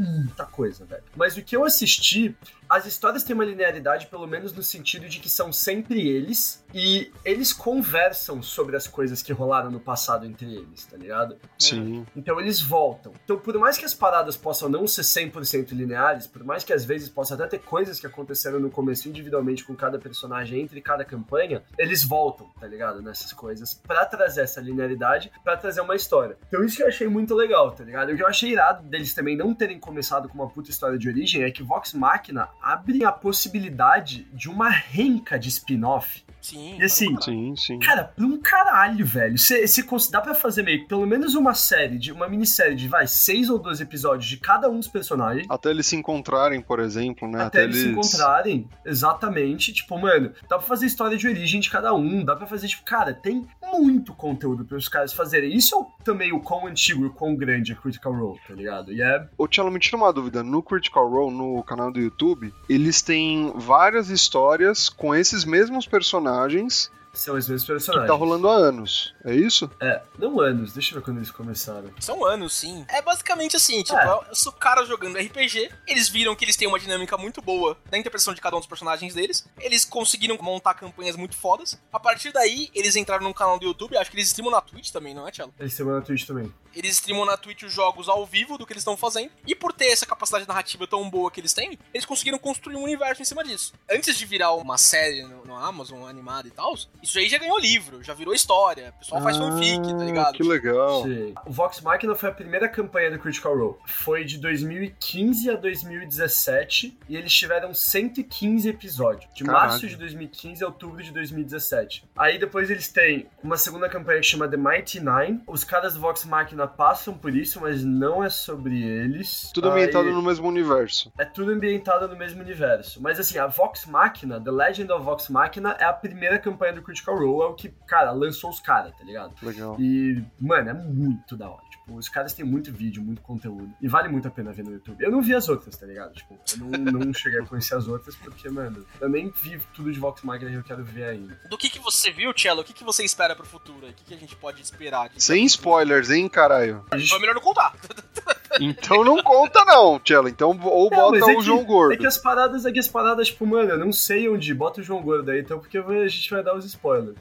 [0.45, 1.03] muita coisa, velho.
[1.17, 2.37] Mas o que eu assisti,
[2.69, 7.13] as histórias têm uma linearidade, pelo menos no sentido de que são sempre eles, e
[7.25, 11.37] eles conversam sobre as coisas que rolaram no passado entre eles, tá ligado?
[11.59, 12.05] Sim.
[12.17, 13.13] Então eles voltam.
[13.25, 16.85] Então, por mais que as paradas possam não ser 100% lineares, por mais que às
[16.85, 21.05] vezes possa até ter coisas que aconteceram no começo individualmente com cada personagem entre cada
[21.05, 23.01] campanha, eles voltam, tá ligado?
[23.01, 26.37] Nessas coisas, para trazer essa linearidade, para trazer uma história.
[26.49, 28.11] Então, isso que eu achei muito legal, tá ligado?
[28.11, 31.09] O que eu achei irado deles também não terem começado com uma puta história de
[31.09, 36.77] origem é que Vox Machina abre a possibilidade de uma renca de spin-off Sim.
[36.79, 37.79] E assim, sim, sim.
[37.79, 39.39] cara, pra um caralho, velho.
[39.39, 43.07] Se, se dá pra fazer meio pelo menos uma série, de uma minissérie de, vai,
[43.07, 45.47] seis ou dois episódios de cada um dos personagens.
[45.49, 47.45] Até eles se encontrarem, por exemplo, né?
[47.45, 49.73] Até, Até eles se encontrarem, exatamente.
[49.73, 52.23] Tipo, mano, dá pra fazer história de origem de cada um.
[52.23, 53.47] Dá pra fazer, tipo, cara, tem
[53.81, 55.55] muito conteúdo para os caras fazerem.
[55.55, 58.93] Isso é também o quão antigo e o quão grande é Critical Role, tá ligado?
[58.93, 59.29] E é.
[59.37, 60.43] Ô, Tchelo, me tira uma dúvida.
[60.43, 66.91] No Critical Role, no canal do YouTube, eles têm várias histórias com esses mesmos personagens
[67.15, 68.07] são os mesmos personagens.
[68.07, 69.71] Que tá rolando há anos, é isso?
[69.81, 71.91] É, não anos, deixa eu ver quando eles começaram.
[72.01, 72.85] São anos, sim.
[72.89, 74.31] É basicamente assim, tipo, é.
[74.31, 78.35] os caras jogando RPG, eles viram que eles têm uma dinâmica muito boa na interpretação
[78.35, 81.79] de cada um dos personagens deles, eles conseguiram montar campanhas muito fodas.
[81.93, 84.91] A partir daí, eles entraram num canal do YouTube, acho que eles streamam na Twitch
[84.91, 85.53] também, não é, Tchelo?
[85.59, 86.53] Eles streamam na Twitch também.
[86.75, 89.73] Eles streamam na Twitch os jogos ao vivo do que eles estão fazendo, e por
[89.73, 93.25] ter essa capacidade narrativa tão boa que eles têm, eles conseguiram construir um universo em
[93.25, 93.73] cima disso.
[93.91, 96.75] Antes de virar uma série no, no Amazon, animada e tal,
[97.05, 98.95] isso aí já ganhou livro, já virou história.
[98.97, 100.35] O pessoal ah, faz fanfic, tá ligado?
[100.35, 101.03] Que legal.
[101.03, 101.35] Sim.
[101.47, 103.77] O Vox Machina foi a primeira campanha do Critical Role.
[103.85, 109.31] Foi de 2015 a 2017 e eles tiveram 115 episódios.
[109.35, 109.67] De Caraca.
[109.67, 112.05] março de 2015 a outubro de 2017.
[112.17, 115.43] Aí depois eles têm uma segunda campanha que chama The Mighty Nine.
[115.47, 119.51] Os caras do Vox Machina passam por isso, mas não é sobre eles.
[119.53, 120.15] Tudo ambientado Aí...
[120.15, 121.13] no mesmo universo.
[121.19, 123.03] É tudo ambientado no mesmo universo.
[123.03, 126.83] Mas assim, a Vox Machina, The Legend of Vox Machina, é a primeira campanha do
[126.83, 129.35] Critical Critical Role é o que, cara, lançou os caras, tá ligado?
[129.43, 129.77] Legal.
[129.81, 131.65] E, mano, é muito da hora.
[131.71, 133.69] Tipo, os caras têm muito vídeo, muito conteúdo.
[133.83, 135.03] E vale muito a pena ver no YouTube.
[135.05, 136.13] Eu não vi as outras, tá ligado?
[136.15, 136.59] Tipo, eu
[136.93, 140.23] não, não cheguei a conhecer as outras porque, mano, eu nem vi tudo de Vox
[140.23, 141.39] Machina e eu quero ver ainda.
[141.51, 142.61] Do que, que você viu, Cello?
[142.61, 143.87] O que, que você espera pro futuro?
[143.89, 145.07] O que, que a gente pode esperar?
[145.07, 146.85] aqui Sem spoilers, hein, caralho?
[146.95, 147.75] Gente- Foi melhor não contar.
[148.61, 150.29] Então não conta, não, Tchelo.
[150.29, 151.99] Então, ou Não, bota é o que- João É Gordo.
[151.99, 154.55] que as paradas, é que as paradas, tipo, mano, eu não sei onde.
[154.55, 156.75] Bota o João Gordo aí, então, porque a gente vai dar os spoilers.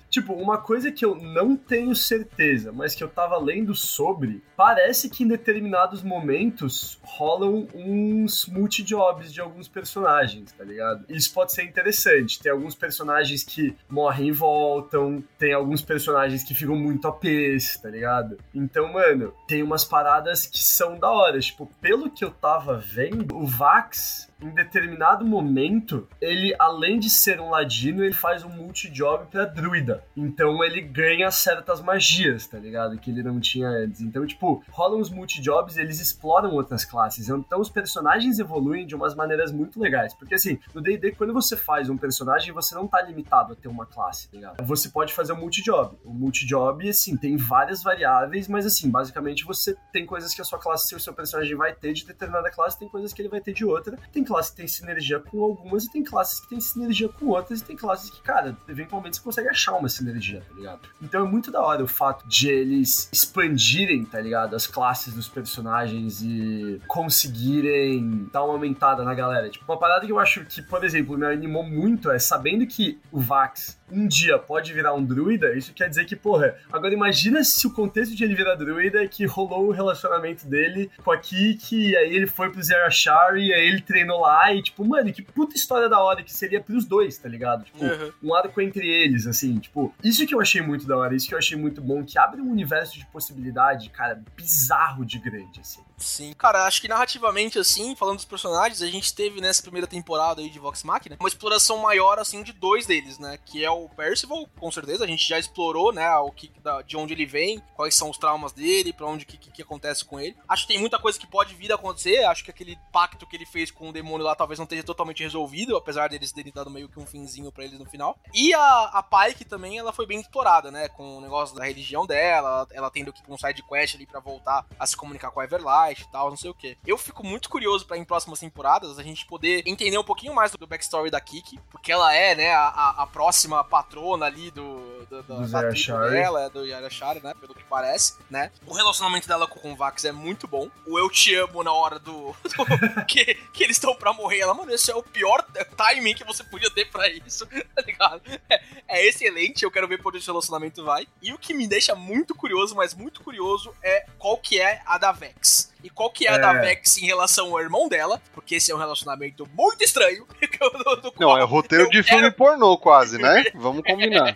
[0.10, 5.10] Tipo, uma coisa que eu não tenho certeza, mas que eu tava lendo sobre, parece
[5.10, 11.06] que em determinados momentos rolam uns multijobs de alguns personagens, tá ligado?
[11.10, 12.42] Isso pode ser interessante.
[12.42, 17.90] Tem alguns personagens que morrem e voltam, tem alguns personagens que ficam muito APs, tá
[17.90, 18.38] ligado?
[18.54, 21.40] Então, mano, tem umas paradas que são da hora.
[21.40, 27.40] Tipo, pelo que eu tava vendo, o Vax, em determinado momento, ele, além de ser
[27.40, 30.04] um ladino, ele faz um multijob pra druida.
[30.16, 32.98] Então ele ganha certas magias, tá ligado?
[32.98, 34.02] Que ele não tinha antes.
[34.02, 37.30] Então, tipo, rolam os multijobs e eles exploram outras classes.
[37.30, 40.14] Então os personagens evoluem de umas maneiras muito legais.
[40.14, 43.68] Porque assim, no D&D, quando você faz um personagem, você não tá limitado a ter
[43.68, 44.64] uma classe, tá ligado?
[44.66, 45.98] Você pode fazer um multijob.
[46.04, 50.60] O multijob, assim, tem várias variáveis, mas assim, basicamente você tem coisas que a sua
[50.60, 53.54] classe, o seu personagem vai ter de determinada classe, tem coisas que ele vai ter
[53.54, 53.98] de outra.
[54.12, 57.62] Tem classes que tem sinergia com algumas e tem classes que tem sinergia com outras
[57.62, 60.80] e tem classes que, cara, eventualmente você consegue achar uma sinergia, tá ligado?
[61.00, 64.56] Então é muito da hora o fato de eles expandirem, tá ligado?
[64.56, 69.50] As classes dos personagens e conseguirem dar uma aumentada na galera.
[69.50, 73.00] Tipo, uma parada que eu acho que, por exemplo, me animou muito é sabendo que
[73.12, 77.44] o Vax um dia pode virar um druida, isso quer dizer que, porra, agora imagina
[77.44, 81.18] se o contexto de ele virar druida é que rolou o relacionamento dele com a
[81.18, 85.12] Kiki, e aí ele foi pro Zerashar e aí ele treinou lá, e tipo, mano,
[85.14, 87.64] que puta história da hora que seria pros dois, tá ligado?
[87.66, 88.12] Tipo, Uhum.
[88.24, 91.34] um arco entre eles, assim, tipo, isso que eu achei muito da hora, isso que
[91.34, 95.82] eu achei muito bom, que abre um universo de possibilidade, cara, bizarro de grande, assim.
[96.04, 96.34] Sim.
[96.34, 100.50] Cara, acho que narrativamente, assim, falando dos personagens, a gente teve nessa primeira temporada aí
[100.50, 103.38] de Vox Machina uma exploração maior, assim, de dois deles, né?
[103.46, 105.04] Que é o Percival, com certeza.
[105.04, 108.18] A gente já explorou, né, o que, da- de onde ele vem, quais são os
[108.18, 110.36] traumas dele, pra onde que, que, que acontece com ele.
[110.48, 112.24] Acho que tem muita coisa que pode vir a acontecer.
[112.26, 115.24] Acho que aquele pacto que ele fez com o demônio lá talvez não esteja totalmente
[115.24, 118.18] resolvido, apesar deles terem dado meio que um finzinho pra eles no final.
[118.34, 120.90] E a, a Pike também, ela foi bem explorada, né?
[120.90, 124.06] Com o negócio da religião dela, ela tendo que ir pra um side quest ali
[124.06, 126.76] pra voltar a se comunicar com a Everlight e tal, não sei o que.
[126.86, 130.52] Eu fico muito curioso pra em próximas temporadas a gente poder entender um pouquinho mais
[130.52, 135.24] do backstory da Kiki, porque ela é, né, a, a- próxima patrona ali do, do,
[135.24, 138.52] do, da tribo dela, é do Yarashari, né, pelo que parece, né.
[138.66, 140.70] O relacionamento dela com o Vax é muito bom.
[140.88, 144.40] O eu te amo na hora do, do- que, que eles estão pra morrer.
[144.40, 145.46] Ela, mano, esse é o pior
[145.78, 148.22] timing que você podia ter pra isso, tá ligado?
[148.50, 151.08] É, é excelente, eu quero ver por onde esse relacionamento vai.
[151.22, 154.98] E o que me deixa muito curioso, mas muito curioso, é qual que é a
[154.98, 155.72] da Vex.
[155.84, 156.40] E qual que é a É.
[156.40, 160.26] da Vex em relação ao irmão dela, porque esse é um relacionamento muito estranho.
[160.60, 163.44] do- do Não, é roteiro de quero- filme pornô quase, né?
[163.54, 164.36] Vamos combinar.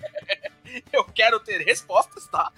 [0.92, 2.52] eu quero ter respostas, tá?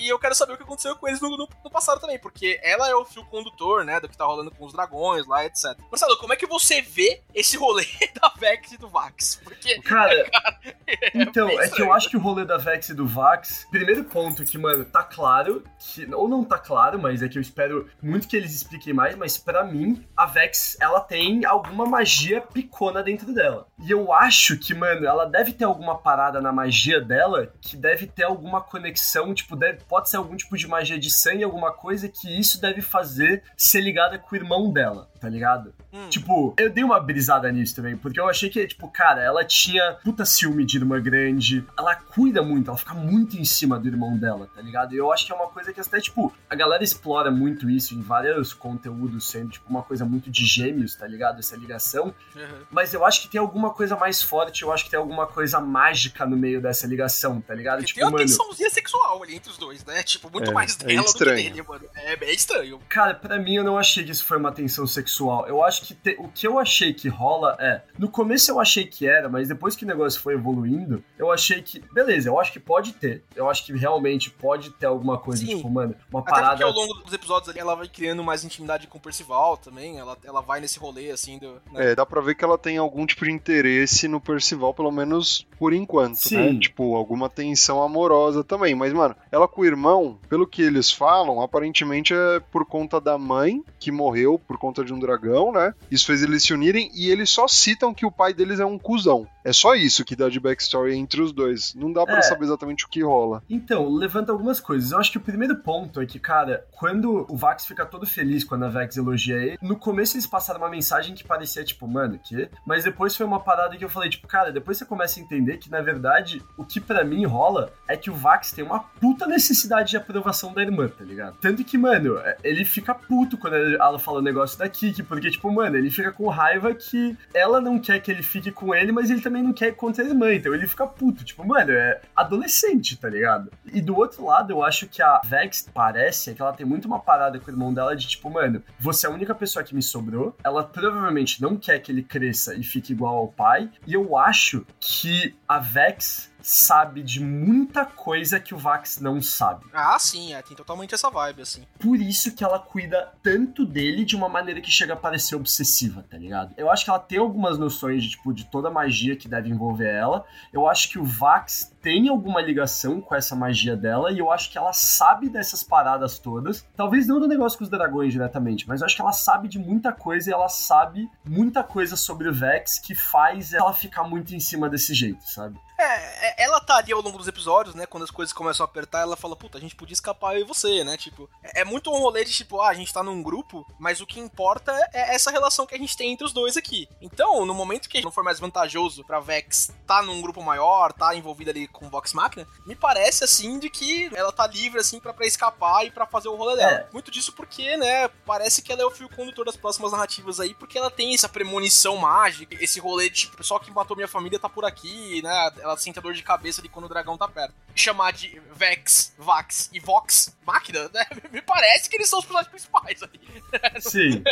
[0.00, 2.58] E eu quero saber o que aconteceu com eles no, no- no passado também, porque
[2.62, 5.76] ela é o fio condutor, né, do que tá rolando com os dragões lá, etc.
[5.90, 7.84] Marcelo, como é que você vê esse rolê
[8.20, 9.40] da Vex e do Vax?
[9.44, 10.28] Porque Cara,
[11.14, 14.04] então, bem é que eu acho que o rolê da Vex e do Vax, primeiro
[14.04, 17.88] ponto que, mano, tá claro, que, ou não tá claro, mas é que eu espero
[18.02, 23.02] muito que eles expliquem mais, mas pra mim, a Vex, ela tem alguma magia picona
[23.02, 23.66] dentro dela.
[23.78, 28.06] E eu acho que, mano, ela deve ter alguma parada na magia dela que deve
[28.06, 32.08] ter alguma conexão, tipo, deve, pode ser algum tipo de magia de sangue, alguma coisa
[32.08, 35.72] que isso deve fazer ser ligada com o irmão dela, tá ligado?
[35.90, 39.42] hum, Tipo, eu dei uma brisada nisso também, porque eu achei que, tipo, cara, ela
[39.42, 43.88] tinha puta ciúme de irmã grande, ela cuida muito, ela fica muito em cima do
[43.88, 44.92] irmão dela, tá ligado?
[44.94, 47.94] E eu acho que é uma coisa que até, tipo, a galera explora muito isso
[47.94, 51.38] em vários conteúdos, sendo, tipo, uma coisa muito de gêmeos, tá ligado?
[51.38, 52.14] Essa ligação.
[52.36, 52.42] uhum.
[52.70, 55.58] Mas eu acho que tem alguma coisa mais forte, eu acho que tem alguma coisa
[55.58, 57.76] mágica no meio dessa ligação, tá ligado?
[57.78, 58.24] Porque tipo, tem uma mano.
[58.24, 60.02] tensãozinha sexual ali entre os dois, né?
[60.02, 61.36] Tipo, muito É, mais é dela do que estranho.
[61.50, 61.84] dele, mano.
[61.94, 62.78] É bem estranho.
[62.88, 65.13] Cara, pra mim eu não achei que isso foi uma tensão sexual.
[65.22, 67.82] Eu acho que te- o que eu achei que rola é.
[67.98, 71.62] No começo eu achei que era, mas depois que o negócio foi evoluindo, eu achei
[71.62, 71.80] que.
[71.92, 73.22] Beleza, eu acho que pode ter.
[73.36, 75.56] Eu acho que realmente pode ter alguma coisa, Sim.
[75.56, 76.64] tipo, mano, uma Até porque parada.
[76.64, 79.98] ao longo dos episódios ali, ela vai criando mais intimidade com o Percival também.
[79.98, 81.52] Ela, ela vai nesse rolê, assim, do.
[81.72, 81.92] né?
[81.92, 85.46] É, dá pra ver que ela tem algum tipo de interesse no Percival, pelo menos
[85.58, 86.36] por enquanto, Sim.
[86.36, 86.58] né?
[86.58, 88.74] Tipo, alguma tensão amorosa também.
[88.74, 93.16] Mas, mano, ela com o irmão, pelo que eles falam, aparentemente é por conta da
[93.18, 95.74] mãe, que morreu por conta de um dragão, né?
[95.90, 98.78] Isso fez eles se unirem e eles só citam que o pai deles é um
[98.78, 99.26] cuzão.
[99.44, 101.74] É só isso que dá de backstory entre os dois.
[101.74, 102.22] Não dá para É.
[102.22, 103.42] saber exatamente o que rola.
[103.48, 104.90] Então, levanta algumas coisas.
[104.90, 108.42] Eu acho que o primeiro ponto é que, cara, quando o Vax fica todo feliz
[108.42, 112.18] quando a Vex elogia ele, no começo eles passaram uma mensagem que parecia tipo, mano,
[112.22, 112.48] que?
[112.66, 115.58] Mas depois foi uma parada que eu falei, tipo, cara, depois você começa a entender
[115.58, 119.26] que, na verdade, o que pra mim rola é que o Vax tem uma puta
[119.26, 121.36] necessidade de aprovação da irmã, tá ligado?
[121.40, 124.68] Tanto que, mano, é, ele fica puto quando ela fala o negócio da
[125.02, 128.74] Porque, tipo, mano, ele fica com raiva que ela não quer que ele fique com
[128.74, 131.24] ele, mas ele também não quer ir contra a irmã, então ele fica puto.
[131.24, 133.50] Tipo, mano, é adolescente, tá ligado?
[133.72, 136.98] E do outro lado, eu acho que a Vex parece que ela tem muito uma
[136.98, 139.82] parada com o irmão dela de tipo, mano, você é a única pessoa que me
[139.82, 140.36] sobrou.
[140.44, 143.70] Ela provavelmente não quer que ele cresça e fique igual ao pai.
[143.86, 149.64] E eu acho que a Vex sabe de muita coisa que o Vax não sabe.
[149.72, 151.66] Ah, sim, é, tem totalmente essa vibe, assim.
[151.78, 156.04] Por isso que ela cuida tanto dele de uma maneira que chega a parecer obsessiva,
[156.08, 156.52] tá ligado?
[156.58, 159.48] Eu acho que ela tem algumas noções de, tipo, de toda a magia que deve
[159.48, 160.24] envolver ela.
[160.52, 164.50] Eu acho que o Vax tem alguma ligação com essa magia dela e eu acho
[164.50, 166.66] que ela sabe dessas paradas todas.
[166.76, 169.58] Talvez não do negócio com os dragões diretamente, mas eu acho que ela sabe de
[169.58, 174.34] muita coisa e ela sabe muita coisa sobre o Vex que faz ela ficar muito
[174.34, 175.58] em cima desse jeito, sabe?
[175.78, 177.86] É, é, ela tá ali ao longo dos episódios, né?
[177.86, 180.44] Quando as coisas começam a apertar, ela fala, puta, a gente podia escapar eu e
[180.44, 180.96] você, né?
[180.96, 184.00] Tipo, é, é muito um rolê de tipo, ah, a gente tá num grupo, mas
[184.00, 186.88] o que importa é essa relação que a gente tem entre os dois aqui.
[187.00, 191.14] Então, no momento que não for mais vantajoso pra Vex tá num grupo maior, tá
[191.14, 195.12] envolvida ali com Vox Machina, me parece assim de que ela tá livre assim pra,
[195.12, 196.72] pra escapar e pra fazer o rolê dela.
[196.72, 196.88] É.
[196.92, 200.54] Muito disso porque, né, parece que ela é o fio condutor das próximas narrativas aí,
[200.54, 204.38] porque ela tem essa premonição mágica, esse rolê de tipo, pessoal que matou minha família
[204.38, 205.52] tá por aqui, né?
[205.64, 207.54] Ela sente a dor de cabeça de quando o dragão tá perto.
[207.74, 211.04] Chamar de Vex, Vax e Vox Máquina, né?
[211.32, 213.80] Me parece que eles são os personagens principais aí.
[213.80, 214.22] Sim.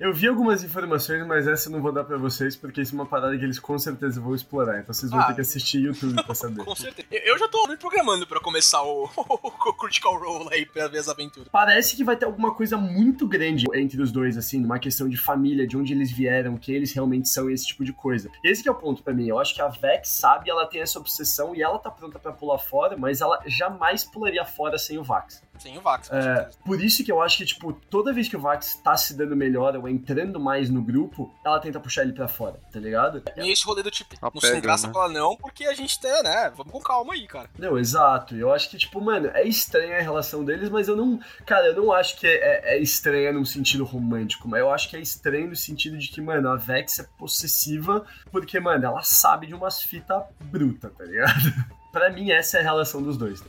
[0.00, 2.98] Eu vi algumas informações, mas essa eu não vou dar pra vocês, porque isso é
[2.98, 4.80] uma parada que eles com certeza vão explorar.
[4.80, 5.24] Então vocês vão Ah.
[5.24, 6.64] ter que assistir YouTube pra saber.
[6.64, 7.08] Com certeza.
[7.10, 11.08] Eu já tô me programando pra começar o, o Critical Role aí pra ver as
[11.08, 11.48] aventuras.
[11.52, 15.16] Parece que vai ter alguma coisa muito grande entre os dois, assim, numa questão de
[15.18, 18.30] família, de onde eles vieram, que eles realmente são esse tipo de coisa.
[18.42, 19.26] Esse que é o ponto pra mim.
[19.28, 22.32] Eu acho que a Vex sabe, ela tem essa obsessão e ela tá pronta pra
[22.32, 25.42] pular fora, mas ela jamais pularia fora sem o Vax.
[25.58, 28.40] Sem o Vax, É, por isso que eu acho que, tipo, toda vez que o
[28.40, 32.28] Vax tá se dando melhor ou entrando mais no grupo, ela tenta puxar ele pra
[32.28, 33.22] fora, tá ligado?
[33.36, 34.92] E esse rolê do tipo, não Apega, sem graça né?
[34.92, 36.52] falar não, porque a gente tem, né?
[36.56, 37.48] Vamos com calma aí, cara.
[37.58, 38.34] Não, exato.
[38.36, 41.18] Eu acho que, tipo, mano, é estranha a relação deles, mas eu não.
[41.44, 44.88] Cara, eu não acho que é, é, é estranha num sentido romântico, mas eu acho
[44.88, 49.02] que é estranho no sentido de que, mano, a Vex é possessiva porque, mano, ela
[49.02, 51.54] sabe de umas fitas brutas, tá ligado?
[51.92, 53.42] pra mim, essa é a relação dos dois.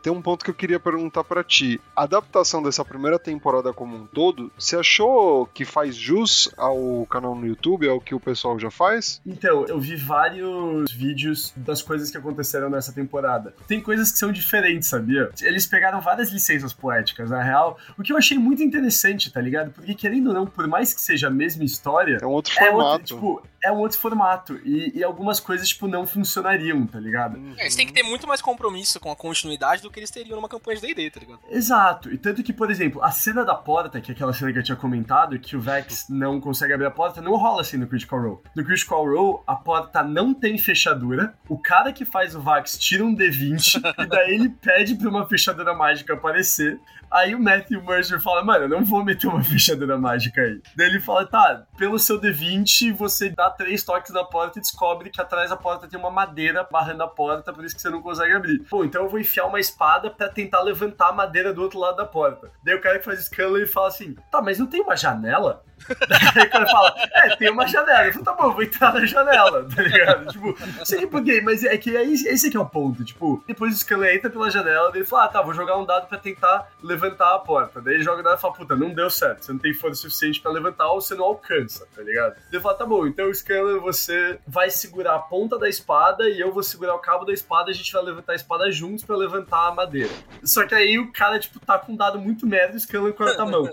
[0.00, 1.78] Tem um ponto que eu queria perguntar pra ti.
[1.94, 7.34] A adaptação dessa primeira temporada como um todo, você achou que faz jus ao canal
[7.34, 9.20] no YouTube, ao que o pessoal já faz?
[9.26, 13.52] Então, eu vi vários vídeos das coisas que aconteceram nessa temporada.
[13.66, 15.30] Tem coisas que são diferentes, sabia?
[15.42, 19.72] Eles pegaram várias licenças poéticas, na real, o que eu achei muito interessante, tá ligado?
[19.72, 22.70] Porque, querendo ou não, por mais que seja a mesma história, É um outro é
[22.70, 22.90] formato.
[22.92, 24.60] outro, tipo, é um outro formato.
[24.64, 27.36] E, e algumas coisas, tipo, não funcionariam, tá ligado?
[27.36, 27.54] Uhum.
[27.56, 30.36] É, eles têm que ter muito mais compromisso com a continuidade do que eles teriam
[30.36, 31.40] numa campanha de D&D, tá ligado?
[31.50, 32.12] Exato.
[32.12, 34.62] E tanto que, por exemplo, a cena da porta, que é aquela cena que eu
[34.62, 38.20] tinha comentado, que o Vex não consegue abrir a porta, não rola assim no Critical
[38.20, 38.38] Role.
[38.54, 41.34] No Critical Role, a porta não tem fechadura.
[41.48, 45.26] O cara que faz o Vax tira um D20 e daí ele pede pra uma
[45.26, 46.78] fechadura mágica aparecer.
[47.10, 50.60] Aí o Matthew Mercer fala, mano, eu não vou meter uma fechadura mágica aí.
[50.76, 55.10] Daí ele fala, tá, pelo seu D20, você dá três toques na porta e descobre
[55.10, 58.02] que atrás da porta tem uma madeira barrando a porta, por isso que você não
[58.02, 58.60] consegue abrir.
[58.68, 61.96] Pô, então eu vou enfiar uma espada pra tentar levantar a madeira do outro lado
[61.96, 62.50] da porta.
[62.62, 65.64] Daí o cara que faz escândalo, ele fala assim, tá, mas não tem uma janela?
[66.34, 68.06] Daí o cara fala, é, tem uma janela.
[68.06, 70.26] Eu falo, tá bom, vou entrar na janela, tá ligado?
[70.32, 73.04] Tipo, sei por quê, mas é que é esse que é o ponto.
[73.04, 75.84] Tipo, depois o Scanlan entra pela janela, daí ele fala, ah, tá, vou jogar um
[75.84, 77.80] dado pra tentar levantar a porta.
[77.80, 80.02] Daí ele joga o dado e fala, puta, não deu certo, você não tem força
[80.02, 82.34] suficiente pra levantar ou você não alcança, tá ligado?
[82.34, 86.28] Daí ele fala, tá bom, então o Scanlan, você vai segurar a ponta da espada
[86.28, 89.04] e eu vou segurar o cabo da espada a gente vai levantar a espada juntos
[89.04, 90.12] pra levantar a madeira.
[90.42, 93.12] Só que aí o cara, tipo, tá com um dado muito merda e o Scanlan
[93.12, 93.68] corta a mão.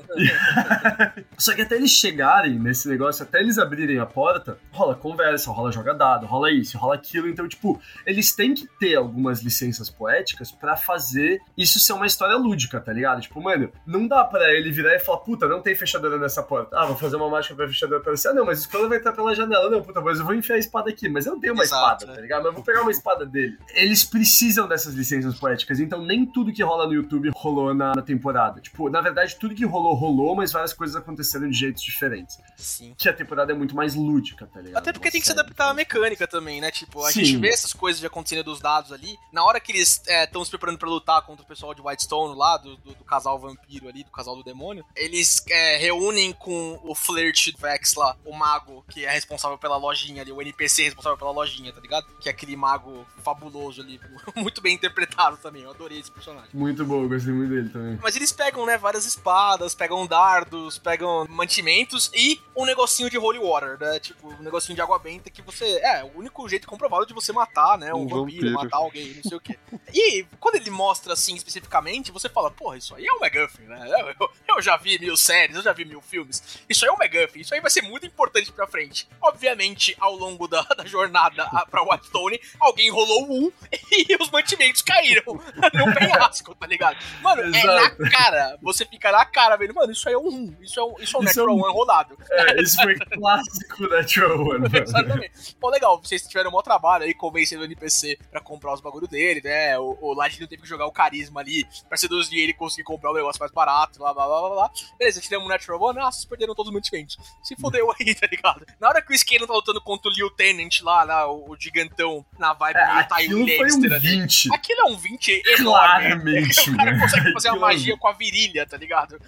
[1.38, 5.72] Só que até eles chegarem nesse negócio, até eles abrirem a porta, rola conversa, rola
[5.72, 7.28] joga dado, rola isso, rola aquilo.
[7.28, 12.36] Então, tipo, eles têm que ter algumas licenças poéticas para fazer isso ser uma história
[12.36, 13.22] lúdica, tá ligado?
[13.22, 16.78] Tipo, mano, não dá para ele virar e falar, puta, não tem fechadura nessa porta.
[16.78, 18.30] Ah, vou fazer uma mágica pra fechadura aparecer.
[18.30, 19.70] Ah, não, mas o escola vai entrar pela janela.
[19.70, 21.08] Não, puta, mas eu vou enfiar a espada aqui.
[21.08, 22.40] Mas eu tenho uma Exato, espada, tá ligado?
[22.40, 23.58] Mas eu vou pegar uma espada dele.
[23.74, 28.02] Eles precisam dessas licenças poéticas, então nem tudo que rola no YouTube rolou na, na
[28.02, 28.60] temporada.
[28.60, 32.38] Tipo, na verdade, tudo que rolou, rolou, mas várias coisas aconteceram de jeitos diferentes.
[32.58, 32.96] Sim.
[32.98, 34.82] Que a temporada é muito mais lúdica, tá ligado?
[34.82, 36.72] Até porque tem que se adaptar à mecânica também, né?
[36.72, 37.24] Tipo, a Sim.
[37.24, 39.18] gente vê essas coisas de acontecendo dos dados ali.
[39.32, 42.36] Na hora que eles estão é, se preparando pra lutar contra o pessoal de Whitestone
[42.36, 46.80] lá, do, do, do casal vampiro ali, do casal do demônio, eles é, reúnem com
[46.84, 51.18] o flirt Vex lá, o mago que é responsável pela lojinha ali, o NPC responsável
[51.18, 52.08] pela lojinha, tá ligado?
[52.20, 54.00] Que é aquele mago fabuloso ali,
[54.36, 55.64] muito bem interpretado também.
[55.64, 56.50] Eu adorei esse personagem.
[56.54, 58.00] Muito bom, gostei muito dele também.
[58.02, 61.75] Mas eles pegam, né, várias espadas, pegam dardos, pegam mantimentos
[62.14, 64.00] e um negocinho de holy water, né?
[64.00, 65.66] Tipo, um negocinho de água benta que você.
[65.80, 67.94] É, o único jeito comprovado de você matar, né?
[67.94, 69.58] Um, um vampiro, vampiro, matar alguém, não sei o quê.
[69.94, 74.16] E quando ele mostra assim especificamente, você fala, porra, isso aí é um McGuffin, né?
[74.20, 76.60] Eu, eu, já vi mil séries, eu já vi mil filmes.
[76.70, 79.08] Isso aí é um McGuffin, isso aí vai ser muito importante pra frente.
[79.22, 83.52] Obviamente, ao longo da, da jornada pra Whitestone, alguém rolou um
[83.92, 85.34] e os mantimentos caíram
[85.74, 86.98] no penhasco, tá ligado?
[87.22, 87.68] Mano, Exato.
[87.68, 88.58] é na cara.
[88.62, 90.58] Você fica na cara vendo, mano, isso aí é um 1.
[90.62, 91.44] Isso é um, isso é um isso é.
[91.66, 92.18] One rodado.
[92.32, 94.78] É, isso foi clássico Natural One, mano.
[94.78, 95.56] Exatamente.
[95.60, 99.08] Pô, legal, vocês tiveram um bom trabalho aí convencendo o NPC pra comprar os bagulho
[99.08, 99.78] dele, né?
[99.80, 103.12] O, o Ladino teve que jogar o carisma ali pra seduzir ele e conseguir comprar
[103.12, 104.72] o negócio mais barato, blá blá blá blá blá.
[104.98, 107.18] Beleza, tiramos o Natural One, ah, vocês perderam todos os mantimentos.
[107.44, 108.66] Se fodeu aí, tá ligado?
[108.80, 111.60] Na hora que o Skinner tá lutando contra o Liu Tenant lá, lá o, o
[111.60, 114.54] gigantão na vibe é, aquilo foi um 20.
[114.54, 116.06] Aquilo é um 20 enorme.
[116.06, 119.20] Claramente, O cara consegue fazer uma magia com a virilha, tá ligado?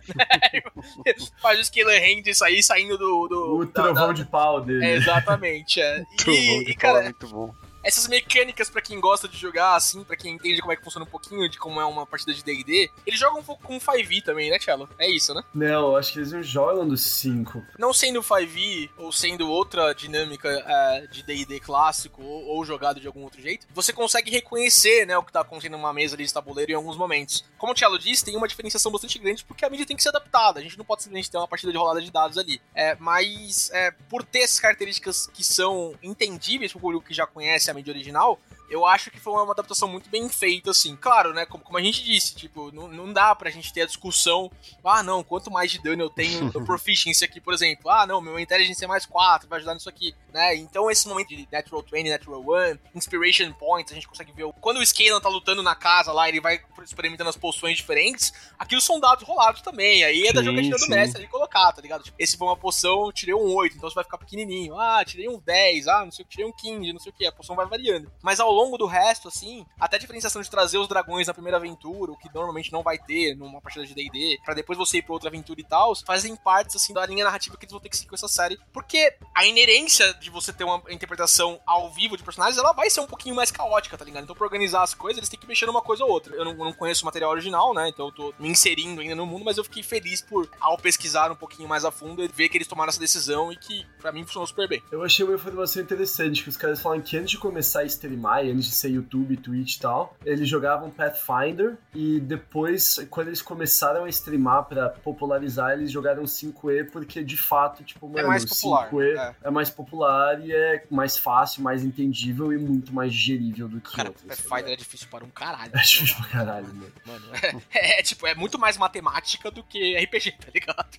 [1.41, 3.27] Faz o Scalar Hand sair saindo do.
[3.27, 4.85] do o trovão da, de pau dele.
[4.85, 6.03] É, exatamente, é.
[6.27, 7.53] E, e cara, é muito bom
[7.87, 11.05] essas mecânicas para quem gosta de jogar, assim, para quem entende como é que funciona
[11.05, 14.21] um pouquinho de como é uma partida de D&D, eles jogam um pouco com 5e
[14.21, 14.89] também, né, Cello?
[14.99, 15.41] É isso, né?
[15.53, 17.63] Não, acho que eles não jogam do 5.
[17.79, 23.07] Não sendo 5e ou sendo outra dinâmica é, de D&D clássico ou, ou, jogado de
[23.07, 26.33] algum outro jeito, você consegue reconhecer, né, o que tá acontecendo numa mesa ali de
[26.33, 27.45] tabuleiro em alguns momentos.
[27.57, 30.09] Como o Cello disse, tem uma diferenciação bastante grande porque a mídia tem que ser
[30.09, 30.59] adaptada.
[30.59, 32.59] A gente não pode simplesmente ter uma partida de rolada de dados ali.
[32.75, 37.71] É, mas é, por ter essas características que são entendíveis pro público que já conhece
[37.71, 38.39] a mídia original,
[38.69, 40.95] eu acho que foi uma adaptação muito bem feita, assim.
[40.95, 41.45] Claro, né?
[41.45, 44.51] Como, como a gente disse, tipo, não, não dá pra gente ter a discussão,
[44.83, 47.89] ah, não, quanto mais de dano eu tenho no proficiency aqui, por exemplo.
[47.89, 50.55] Ah, não, meu intelligence é mais 4, vai ajudar nisso aqui, né?
[50.55, 54.45] Então, esse momento de Natural 20, Natural 1, Inspiration Points, a gente consegue ver.
[54.59, 58.81] Quando o Scalan tá lutando na casa lá, ele vai experimentando as poções diferentes, aquilo
[58.81, 60.03] são dados rolados também.
[60.03, 62.03] Aí é da jogatina do mestre ali colocar, tá ligado?
[62.03, 64.77] Tipo, esse foi uma poção, eu tirei um 8, então você vai ficar pequenininho.
[64.77, 67.15] Ah, tirei um 10, ah, não sei o que, tirei um 15, não sei o
[67.15, 67.25] que.
[67.25, 68.11] A poção vai variando.
[68.21, 71.57] Mas ao longo do resto, assim, até a diferenciação de trazer os dragões na primeira
[71.57, 75.01] aventura, o que normalmente não vai ter numa partida de D&D, para depois você ir
[75.01, 77.89] pra outra aventura e tal, fazem partes, assim, da linha narrativa que eles vão ter
[77.89, 78.59] que seguir com essa série.
[78.73, 83.01] Porque a inerência de você ter uma interpretação ao vivo de personagens, ela vai ser
[83.01, 84.23] um pouquinho mais caótica, tá ligado?
[84.23, 86.35] Então, pra organizar as coisas, eles têm que mexer numa coisa ou outra.
[86.35, 87.89] Eu não, não conheço o material original, né?
[87.89, 91.31] Então eu tô me inserindo ainda no mundo, mas eu fiquei feliz por, ao pesquisar
[91.31, 94.23] um pouquinho mais a fundo, ver que eles tomaram essa decisão e que, para mim,
[94.23, 94.81] funcionou super bem.
[94.91, 98.45] Eu achei uma informação interessante, que os caras falam que antes de começar a streamar,
[98.51, 104.05] antes de ser YouTube, Twitch e tal, eles jogavam Pathfinder e depois, quando eles começaram
[104.05, 108.45] a streamar para popularizar, eles jogaram 5E porque de fato, tipo, é mano, é mais
[108.45, 109.35] popular, 5E é.
[109.43, 109.51] é.
[109.51, 114.09] mais popular e é mais fácil, mais entendível e muito mais digerível do que Cara,
[114.09, 114.25] outros.
[114.25, 115.71] Pathfinder tá é difícil para um caralho.
[115.73, 116.93] É difícil pra caralho, mano.
[117.05, 117.25] Mano,
[117.73, 120.97] é, é, tipo, é muito mais matemática do que RPG, tá ligado?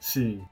[0.00, 0.46] Sim.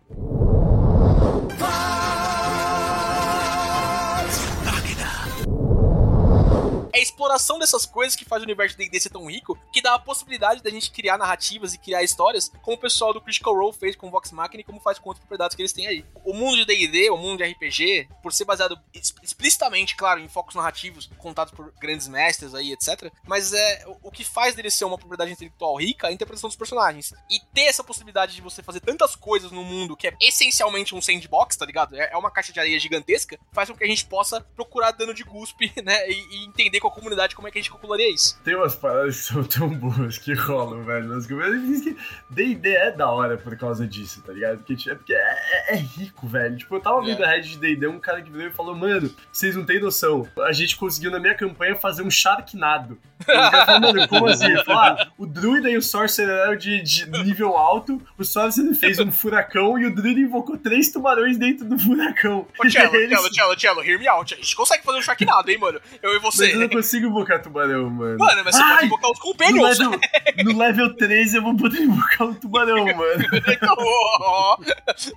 [6.96, 9.94] É a exploração dessas coisas que faz o universo D&D ser tão rico, que dá
[9.94, 13.76] a possibilidade da gente criar narrativas e criar histórias, como o pessoal do Critical Role
[13.76, 16.04] fez com Vox Machina e como faz com outras propriedades que eles têm aí.
[16.24, 18.78] O mundo de D&D, o mundo de RPG, por ser baseado
[19.22, 24.24] explicitamente, claro, em focos narrativos contados por grandes mestres aí, etc, mas é o que
[24.24, 27.12] faz dele ser uma propriedade intelectual rica é a interpretação dos personagens.
[27.30, 31.02] E ter essa possibilidade de você fazer tantas coisas no mundo que é essencialmente um
[31.02, 31.96] sandbox, tá ligado?
[31.96, 35.12] É, é uma caixa de areia gigantesca, faz com que a gente possa procurar dano
[35.12, 38.12] de guspe, né, e, e entender qual a comunidade como é que a gente calcularia
[38.12, 38.38] isso.
[38.44, 41.08] Tem umas paradas que são tão boas que rolam, velho.
[41.08, 41.94] Nas comunidades.
[42.30, 44.58] D&D é da hora por causa disso, tá ligado?
[44.58, 46.56] Porque, tipo, é, porque é, é, é rico, velho.
[46.56, 47.26] Tipo, eu tava vendo É.
[47.26, 50.26] a Reddit de D&D, um cara que veio e falou, mano, vocês não têm noção.
[50.46, 52.98] A gente conseguiu na minha campanha fazer um Sharknado.
[53.24, 54.46] Falou, mano, como assim?
[54.46, 58.74] Ele falou, ah, o Druida e o Sorcerer eram de, de nível alto, o Sorcerer
[58.74, 62.46] fez um furacão e o Druida invocou três tubarões dentro do furacão.
[62.58, 64.34] Ô, eles- Cello, Cello, Cello, hear me out.
[64.34, 65.80] A gente consegue fazer um Sharknado, hein, mano?
[66.02, 66.52] Eu e você.
[66.76, 68.18] Eu não consigo invocar tubarão, mano.
[68.18, 69.78] Mano, mas você Ai, pode invocar os No companions.
[69.78, 70.00] level,
[70.44, 73.24] no level 13 eu vou poder invocar um tubarão, mano.
[73.48, 74.56] Então, ó, ó.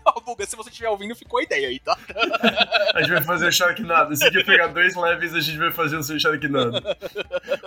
[0.05, 1.97] Ó, Buga, se você estiver ouvindo, ficou a ideia aí, tá?
[2.95, 4.16] A gente vai fazer o Sharknado.
[4.16, 6.82] Se quer pegar dois levels, a gente vai fazer o seu Sharknado.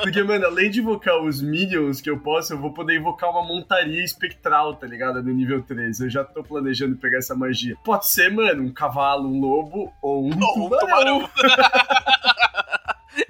[0.03, 3.43] Porque, mano, além de invocar os minions que eu posso, eu vou poder invocar uma
[3.43, 5.23] montaria espectral, tá ligado?
[5.23, 6.05] No nível 13.
[6.05, 7.77] Eu já tô planejando pegar essa magia.
[7.85, 11.31] Pode ser, mano, um cavalo, um lobo ou um Ou um tubarão.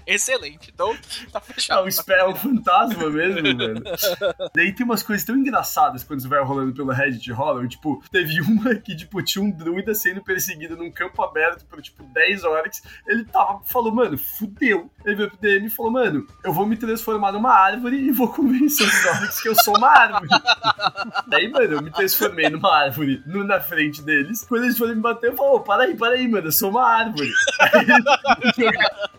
[0.06, 0.70] Excelente.
[0.74, 0.96] Então,
[1.32, 1.86] tá fechado.
[1.88, 3.82] espe- é um fantasma mesmo, mano.
[4.54, 7.66] Daí tem umas coisas tão engraçadas quando você vai rolando pelo Reddit rolam.
[7.68, 12.02] Tipo, teve uma que, tipo, tinha um druida sendo perseguido num campo aberto por, tipo,
[12.04, 12.82] 10 horas.
[13.06, 14.90] Ele tava, falou, mano, fudeu.
[15.04, 18.28] Ele veio pro DM e falou, mano, eu vou me transformar numa árvore e vou
[18.32, 20.28] convencer os orcs que eu sou uma árvore.
[21.28, 24.44] Daí, mano, eu me transformei numa árvore no, na frente deles.
[24.48, 26.70] Quando eles foram me bater, eu falei, ô, para aí, para aí, mano, eu sou
[26.70, 27.30] uma árvore.
[27.62, 27.86] Aí
[28.60, 28.72] ele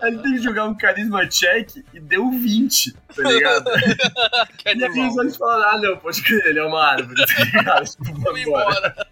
[0.03, 3.65] ele teve que jogar um carisma check e deu 20, tá ligado?
[4.57, 7.43] Que E aí os olhos falaram, ah, não, pode crer, ele é uma árvore, tá
[7.43, 7.85] ligado?
[7.85, 8.43] Tipo, Vamos vambora.
[8.43, 9.07] embora.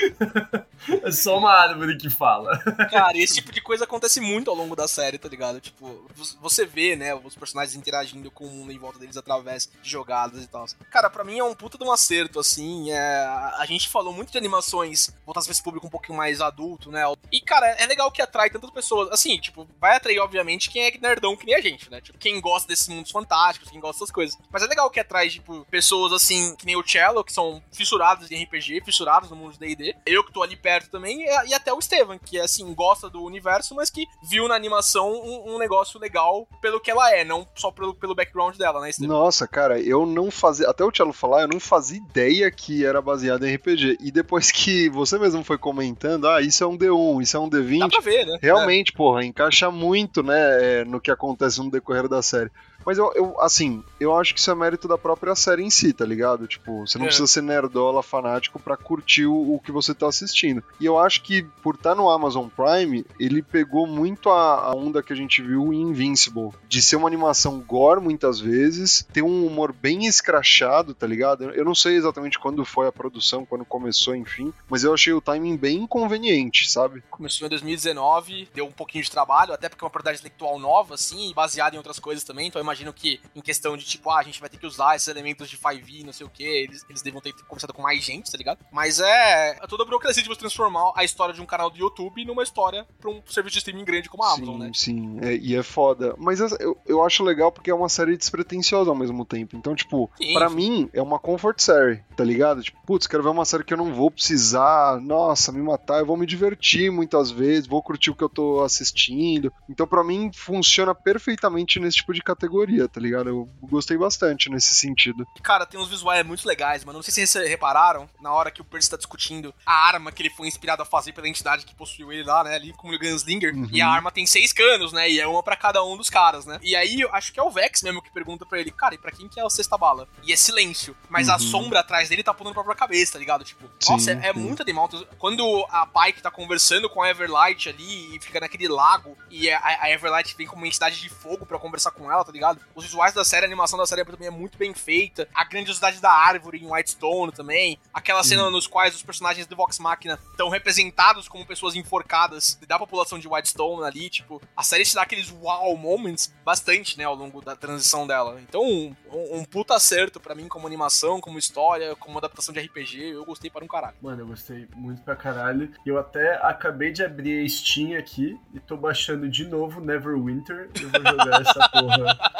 [1.04, 2.58] É só uma árvore que fala.
[2.90, 5.60] Cara, esse tipo de coisa acontece muito ao longo da série, tá ligado?
[5.60, 6.06] Tipo,
[6.40, 10.42] você vê, né, os personagens interagindo com o mundo em volta deles através de jogadas
[10.42, 10.64] e tal.
[10.90, 12.90] Cara, pra mim é um puta de um acerto, assim.
[12.90, 13.24] É...
[13.58, 17.02] A gente falou muito de animações voltadas pra esse público um pouquinho mais adulto, né?
[17.30, 19.10] E, cara, é legal que atrai tantas pessoas.
[19.12, 22.00] Assim, tipo, vai atrair, obviamente, quem é nerdão que nem a gente, né?
[22.00, 24.38] Tipo, quem gosta desses mundos fantásticos, quem gosta dessas coisas.
[24.50, 28.30] Mas é legal que atrai, tipo, pessoas assim, que nem o Cello, que são fissurados
[28.30, 29.96] em RPG, fissurados no mundo de D&D.
[30.06, 33.74] Eu que tô ali perto também, e, até o Estevam, que, assim, gosta do universo,
[33.74, 37.70] mas que viu na animação um, um negócio legal pelo que ela é, não só
[37.70, 39.16] pelo, pelo background dela, né, Estevam?
[39.16, 40.68] Nossa, cara, eu não fazia.
[40.68, 43.98] Até o Tchelo falar, eu não fazia ideia que era baseado em RPG.
[44.00, 47.48] E depois que você mesmo foi comentando, ah, isso é um D1, isso é um
[47.48, 47.90] Dá D20.
[47.90, 48.38] pra ver, né?
[48.40, 52.50] Realmente, porra, encaixa muito, né, é, no que acontece no decorrer da série.
[52.84, 55.92] Mas eu, eu, assim, eu acho que isso é mérito da própria série em si,
[55.92, 56.46] tá ligado?
[56.46, 57.08] Tipo, você não É.
[57.08, 60.62] precisa ser nerdola fanático pra curtir o, o que você tá assistindo.
[60.80, 65.02] E eu acho que, por estar no Amazon Prime, ele pegou muito a, a onda
[65.02, 66.50] que a gente viu em Invincible.
[66.68, 71.44] De ser uma animação gore, muitas vezes, ter um humor bem escrachado, tá ligado?
[71.44, 75.12] Eu, eu não sei exatamente quando foi a produção, quando começou, enfim, mas eu achei
[75.12, 77.02] o timing bem inconveniente, sabe?
[77.10, 80.94] Começou em 2019, deu um pouquinho de trabalho, até porque é uma propriedade intelectual nova,
[80.94, 82.48] assim, e baseada em outras coisas também.
[82.48, 84.96] Então eu imagino que, em questão de tipo, ah, a gente vai ter que usar
[84.96, 88.02] esses elementos de 5e, não sei o que, eles, eles devam ter conversado com mais
[88.02, 88.58] gente, tá ligado?
[88.72, 91.78] Mas é, é toda a burocracia de você transformar a história de um canal do
[91.78, 94.70] YouTube numa história pra um serviço de streaming grande como a Amazon, sim, né?
[94.74, 96.14] Sim, é, e é foda.
[96.18, 99.56] Mas eu, eu acho legal porque é uma série despretensiosa ao mesmo tempo.
[99.56, 100.34] Então, tipo, sim.
[100.50, 102.62] mim é uma comfort série, tá ligado?
[102.62, 106.06] Tipo, putz, quero ver uma série que eu não vou precisar, nossa, me matar, eu
[106.06, 109.52] vou me divertir muitas vezes, vou curtir o que eu tô assistindo.
[109.68, 113.28] Então, pra mim, funciona perfeitamente nesse tipo de categoria, tá ligado?
[113.28, 115.26] Eu gostei bastante nesse sentido.
[115.42, 116.98] Cara, tem uns visuais muito legais, mano.
[116.98, 120.22] Não sei se vocês repararam, na hora que o Percy tá discutindo a arma que
[120.22, 122.54] ele foi inspirado a fazer pela entidade que possuiu ele lá, né?
[122.54, 123.54] Ali como o Gunslinger.
[123.54, 123.68] Uhum.
[123.72, 125.08] E a arma tem seis canos, né?
[125.10, 126.58] E é uma pra cada um dos caras, né?
[126.62, 128.98] E aí, eu acho que é o Vex mesmo que pergunta pra ele, cara, e
[128.98, 130.08] pra quem que é a sexta bala?
[130.22, 130.96] E é silêncio.
[131.08, 131.38] Mas a Uhum.
[131.40, 133.44] sombra atrás dele tá apontando pra própria cabeça, tá ligado?
[133.44, 134.88] Tipo, Sim, nossa, é, é muito animal.
[135.18, 139.60] Quando a Pike tá conversando com a Everlight ali e fica naquele lago e a,
[139.82, 142.49] a Everlight vem como uma entidade de fogo pra conversar com ela, tá ligado?
[142.74, 145.28] Os visuais da série, a animação da série também é muito bem feita.
[145.34, 147.78] A grandiosidade da árvore em Whitestone também.
[147.92, 152.78] Aquela cena nos quais os personagens do Vox Machina estão representados como pessoas enforcadas da
[152.78, 157.14] população de Whitestone ali, tipo, a série te dá aqueles wow moments bastante, né, ao
[157.14, 158.40] longo da transição dela.
[158.40, 163.12] Então, um, um, puta acerto pra mim como animação, como história, como adaptação de RPG,
[163.12, 163.96] eu gostei para um caralho.
[164.00, 165.72] Mano, eu gostei muito pra caralho.
[165.84, 170.70] Eu até acabei de abrir a Steam aqui e tô baixando de novo Neverwinter.
[170.80, 172.39] Eu vou jogar essa porra.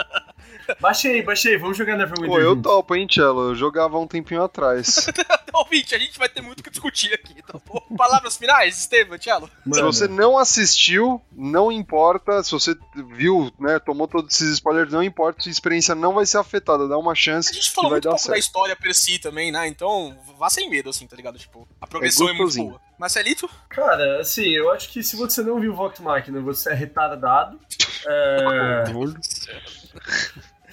[0.79, 2.29] Baixei, baixei, vamos jogar Neverwinter.
[2.29, 2.71] Pô, eu juntos.
[2.71, 3.49] topo, hein, Cello?
[3.49, 5.07] Eu jogava um tempinho atrás.
[5.53, 7.79] Ouvinte, a gente vai ter muito o que discutir aqui, tá bom?
[7.97, 9.49] Palavras finais, Estevam, Tchelo?
[9.71, 12.43] Se você não assistiu, não importa.
[12.43, 12.75] Se você
[13.13, 15.41] viu, né, tomou todos esses spoilers, não importa.
[15.41, 16.87] Sua experiência não vai ser afetada.
[16.87, 18.39] Dá uma A chance gente que falou vai muito dar pouco da certo.
[18.39, 19.67] história per si também, né?
[19.67, 21.37] Então, vá sem medo, assim, tá ligado?
[21.37, 22.69] Tipo, a progressão é, muito gostosinho.
[22.69, 22.81] boa.
[22.97, 23.49] Marcelito?
[23.69, 27.59] Cara, assim, eu acho que se você não viu Vox Machina, você é retardado.
[28.03, 28.83] É...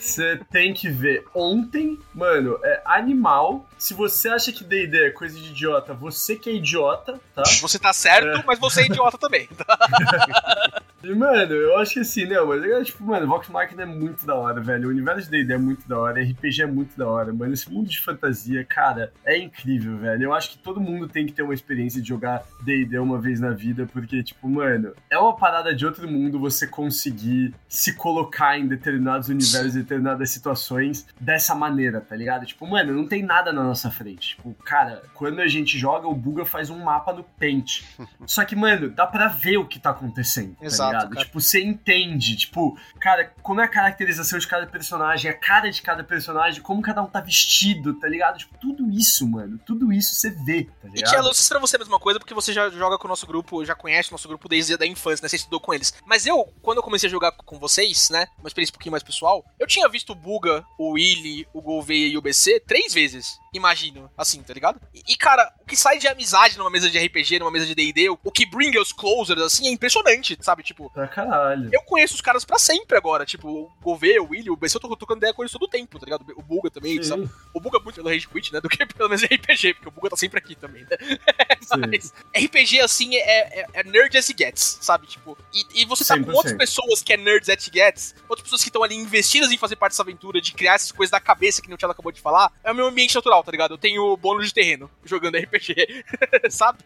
[0.08, 3.67] Você tem que ver ontem, mano, é animal.
[3.78, 7.44] Se você acha que D&D é coisa de idiota, você que é idiota, tá?
[7.60, 8.44] Você tá certo, é.
[8.44, 9.48] mas você é idiota também.
[11.02, 14.26] e, mano, eu acho que assim, não, mas é tipo, mano, Vox Machina é muito
[14.26, 14.88] da hora, velho.
[14.88, 17.54] O universo de D&D é muito da hora, RPG é muito da hora, mano.
[17.54, 20.24] Esse mundo de fantasia, cara, é incrível, velho.
[20.24, 23.38] Eu acho que todo mundo tem que ter uma experiência de jogar D&D uma vez
[23.38, 28.58] na vida, porque, tipo, mano, é uma parada de outro mundo você conseguir se colocar
[28.58, 32.44] em determinados universos determinadas situações dessa maneira, tá ligado?
[32.44, 34.36] Tipo, mano, não tem nada na nossa frente.
[34.36, 37.82] Tipo, cara, quando a gente joga, o Buga faz um mapa no Paint.
[38.26, 41.10] Só que, mano, dá pra ver o que tá acontecendo, tá Exato, ligado?
[41.14, 41.24] Cara.
[41.24, 45.82] Tipo, você entende, tipo, cara, como é a caracterização de cada personagem, a cara de
[45.82, 48.38] cada personagem, como cada um tá vestido, tá ligado?
[48.38, 50.98] Tipo, tudo isso, mano, tudo isso você vê, tá ligado?
[50.98, 53.26] E Tia Lúcia, pra você a mesma coisa, porque você já joga com o nosso
[53.26, 55.28] grupo, já conhece o nosso grupo desde a infância, né?
[55.28, 55.94] Você estudou com eles.
[56.04, 58.26] Mas eu, quando eu comecei a jogar com vocês, né?
[58.38, 61.62] Uma experiência um pouquinho mais pessoal, eu tinha tinha visto o Buga, o Willy, o
[61.62, 64.80] Gouveia e o BC três vezes, imagino, assim, tá ligado?
[64.94, 67.74] E, e, cara, o que sai de amizade numa mesa de RPG, numa mesa de
[67.74, 70.62] D&D, o, o que bring os closers, assim, é impressionante, sabe?
[70.62, 70.90] Tipo...
[70.90, 71.68] Pra caralho.
[71.72, 74.80] Eu conheço os caras pra sempre agora, tipo, o Gouveia, o Willy, o BC, eu
[74.80, 76.24] tô tocando ideia com eles todo o tempo, tá ligado?
[76.36, 77.08] O Buga também, Sim.
[77.08, 77.30] sabe?
[77.54, 79.92] O Buga é muito pelo Rage Quit, né, do que pelo menos RPG, porque o
[79.92, 80.96] Buga tá sempre aqui também, né?
[81.88, 85.06] Mas RPG, assim, é, é, é, nerd as it gets, sabe?
[85.06, 86.24] Tipo, e, e você tá 100%.
[86.24, 89.50] com outras pessoas que é nerds as it gets, outras pessoas que estão ali investidas
[89.50, 92.12] em fazer parte dessa aventura, de criar essas coisas da cabeça que o Tchela acabou
[92.12, 93.72] de falar, é o meu ambiente natural, tá ligado?
[93.72, 96.04] Eu tenho bônus de terreno jogando RPG,
[96.50, 96.80] sabe?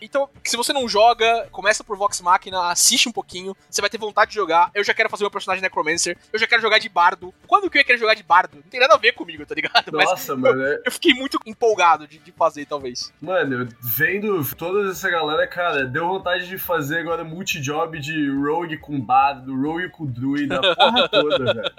[0.00, 3.98] Então, se você não joga, começa por Vox Machina, assiste um pouquinho, você vai ter
[3.98, 4.72] vontade de jogar.
[4.74, 7.32] Eu já quero fazer meu personagem Necromancer, eu já quero jogar de bardo.
[7.46, 8.56] Quando que eu ia querer jogar de bardo?
[8.56, 9.92] Não tem nada a ver comigo, tá ligado?
[9.92, 10.62] Nossa, Mas mano.
[10.62, 13.12] Eu, é- eu, fiquei muito empolgado de, de fazer, talvez.
[13.20, 19.00] Mano, vendo toda essa galera, cara, deu vontade de fazer agora multi-job de rogue com
[19.00, 21.72] bardo, rogue com druida, a porra toda, velho.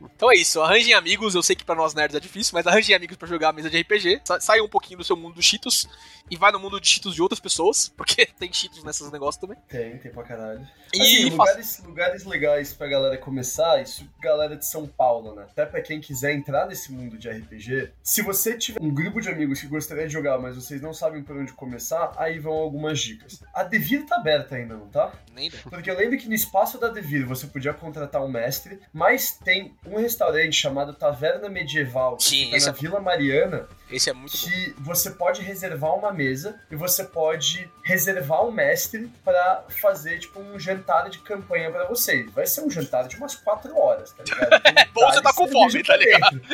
[0.20, 1.34] Então é isso, arranjem amigos.
[1.34, 3.70] Eu sei que para nós nerds é difícil, mas arranjem amigos para jogar a mesa
[3.70, 4.20] de RPG.
[4.22, 5.88] Sa saiam um pouquinho do seu mundo dos Cheetos
[6.30, 9.56] e vai no mundo de Cheetos de outras pessoas, porque tem Cheetos nesses negócios também.
[9.66, 10.68] Tem, tem pra caralho.
[10.92, 15.46] E assim, lugares, lugares legais pra galera começar, isso galera de São Paulo, né?
[15.50, 19.30] Até pra quem quiser entrar nesse mundo de RPG, se você tiver um grupo de
[19.30, 23.00] amigos que gostaria de jogar, mas vocês não sabem por onde começar, aí vão algumas
[23.00, 23.42] dicas.
[23.54, 25.14] A Devir tá aberta ainda, não tá?
[25.34, 29.32] Nem Porque eu lembro que no espaço da Devir você podia contratar um mestre, mas
[29.32, 32.80] tem um restaurante chamado Taverna Medieval, Sim, que fica na é...
[32.80, 33.68] Vila Mariana.
[33.90, 34.84] Esse é muito que bom.
[34.84, 40.58] você pode reservar uma mesa e você pode reservar um mestre para fazer tipo um
[40.58, 42.30] jantar de campanha para vocês.
[42.32, 44.62] Vai ser um jantar de umas 4 horas, tá ligado?
[44.78, 46.40] é bom você tá com fome, tá ligado?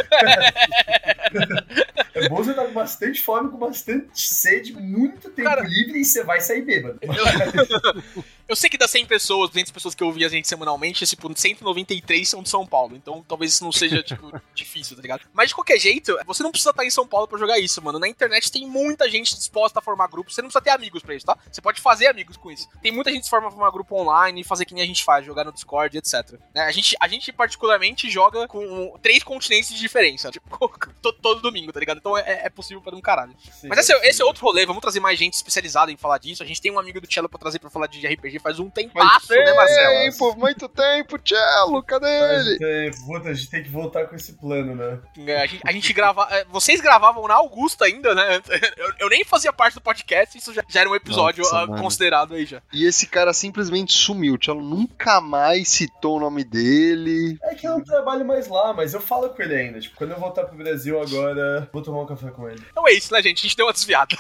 [2.15, 6.05] é bom você tá com bastante fome, com bastante sede, muito tempo Cara, livre e
[6.05, 6.99] você vai sair bêbado.
[7.03, 7.13] Eu...
[8.49, 11.29] Eu sei que das 100 pessoas, 200 pessoas que eu ouvi a gente semanalmente, tipo,
[11.35, 12.95] 193 são de São Paulo.
[12.95, 15.23] Então talvez isso não seja, tipo, difícil, tá ligado?
[15.35, 17.99] Mas de qualquer jeito, você não precisa estar em São Paulo para jogar isso, mano.
[17.99, 20.35] Na internet tem muita gente disposta a formar grupos.
[20.35, 21.37] Você não precisa ter amigos pra isso, tá?
[21.51, 22.69] Você pode fazer amigos com isso.
[22.81, 25.27] Tem muita gente que forma formar grupo online e fazer que nem a gente faz,
[25.27, 26.39] jogar no Discord, etc.
[26.55, 26.63] Né?
[26.63, 30.31] A, gente, a gente, particularmente, joga com três continentes de diferença.
[30.31, 30.57] Tipo,
[31.03, 31.99] todo, todo domingo, tá ligado?
[31.99, 33.35] Então é, é possível para um caralho.
[33.61, 34.65] Sim, Mas esse, é, esse é outro rolê.
[34.65, 36.45] Vamos trazer mais gente especializada em falar disso.
[36.45, 38.71] A gente tem um amigo do Cello pra trazer pra falar de RPG faz um
[38.71, 39.95] tempasso, né, Marcelo?
[39.95, 42.59] Muito tempo, muito tempo, Cello, cadê faz ele?
[42.59, 43.17] Tempo.
[43.17, 45.01] a gente tem que voltar com esse plano, né?
[45.27, 46.27] É, a gente, a gente grava...
[46.31, 48.41] É, vocês gravavam na Augusta ainda, né?
[48.77, 51.77] Eu, eu, nem fazia parte do podcast, isso já, já era um episódio Nossa, uh,
[51.81, 52.61] considerado aí já.
[52.73, 57.39] E esse cara simplesmente sumiu, o Cello nunca mais citou o nome dele.
[57.43, 59.81] É que eu não trabalho mais lá, mas eu falo com ele ainda.
[59.81, 62.63] Tipo, quando eu voltar pro Brasil agora, vou tomar um café com ele.
[62.71, 63.39] Então é isso, né, gente?
[63.39, 64.17] A gente deu uma desviada.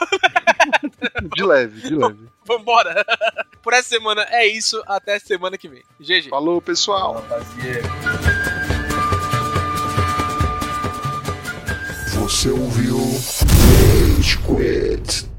[1.35, 2.29] de leve, de leve.
[2.49, 3.05] Vambora.
[3.63, 4.83] Por essa semana é isso.
[4.87, 5.83] Até semana que vem.
[6.01, 6.29] GG.
[6.31, 7.25] Falou, pessoal.
[12.15, 15.36] Você ouviu Rage Quit.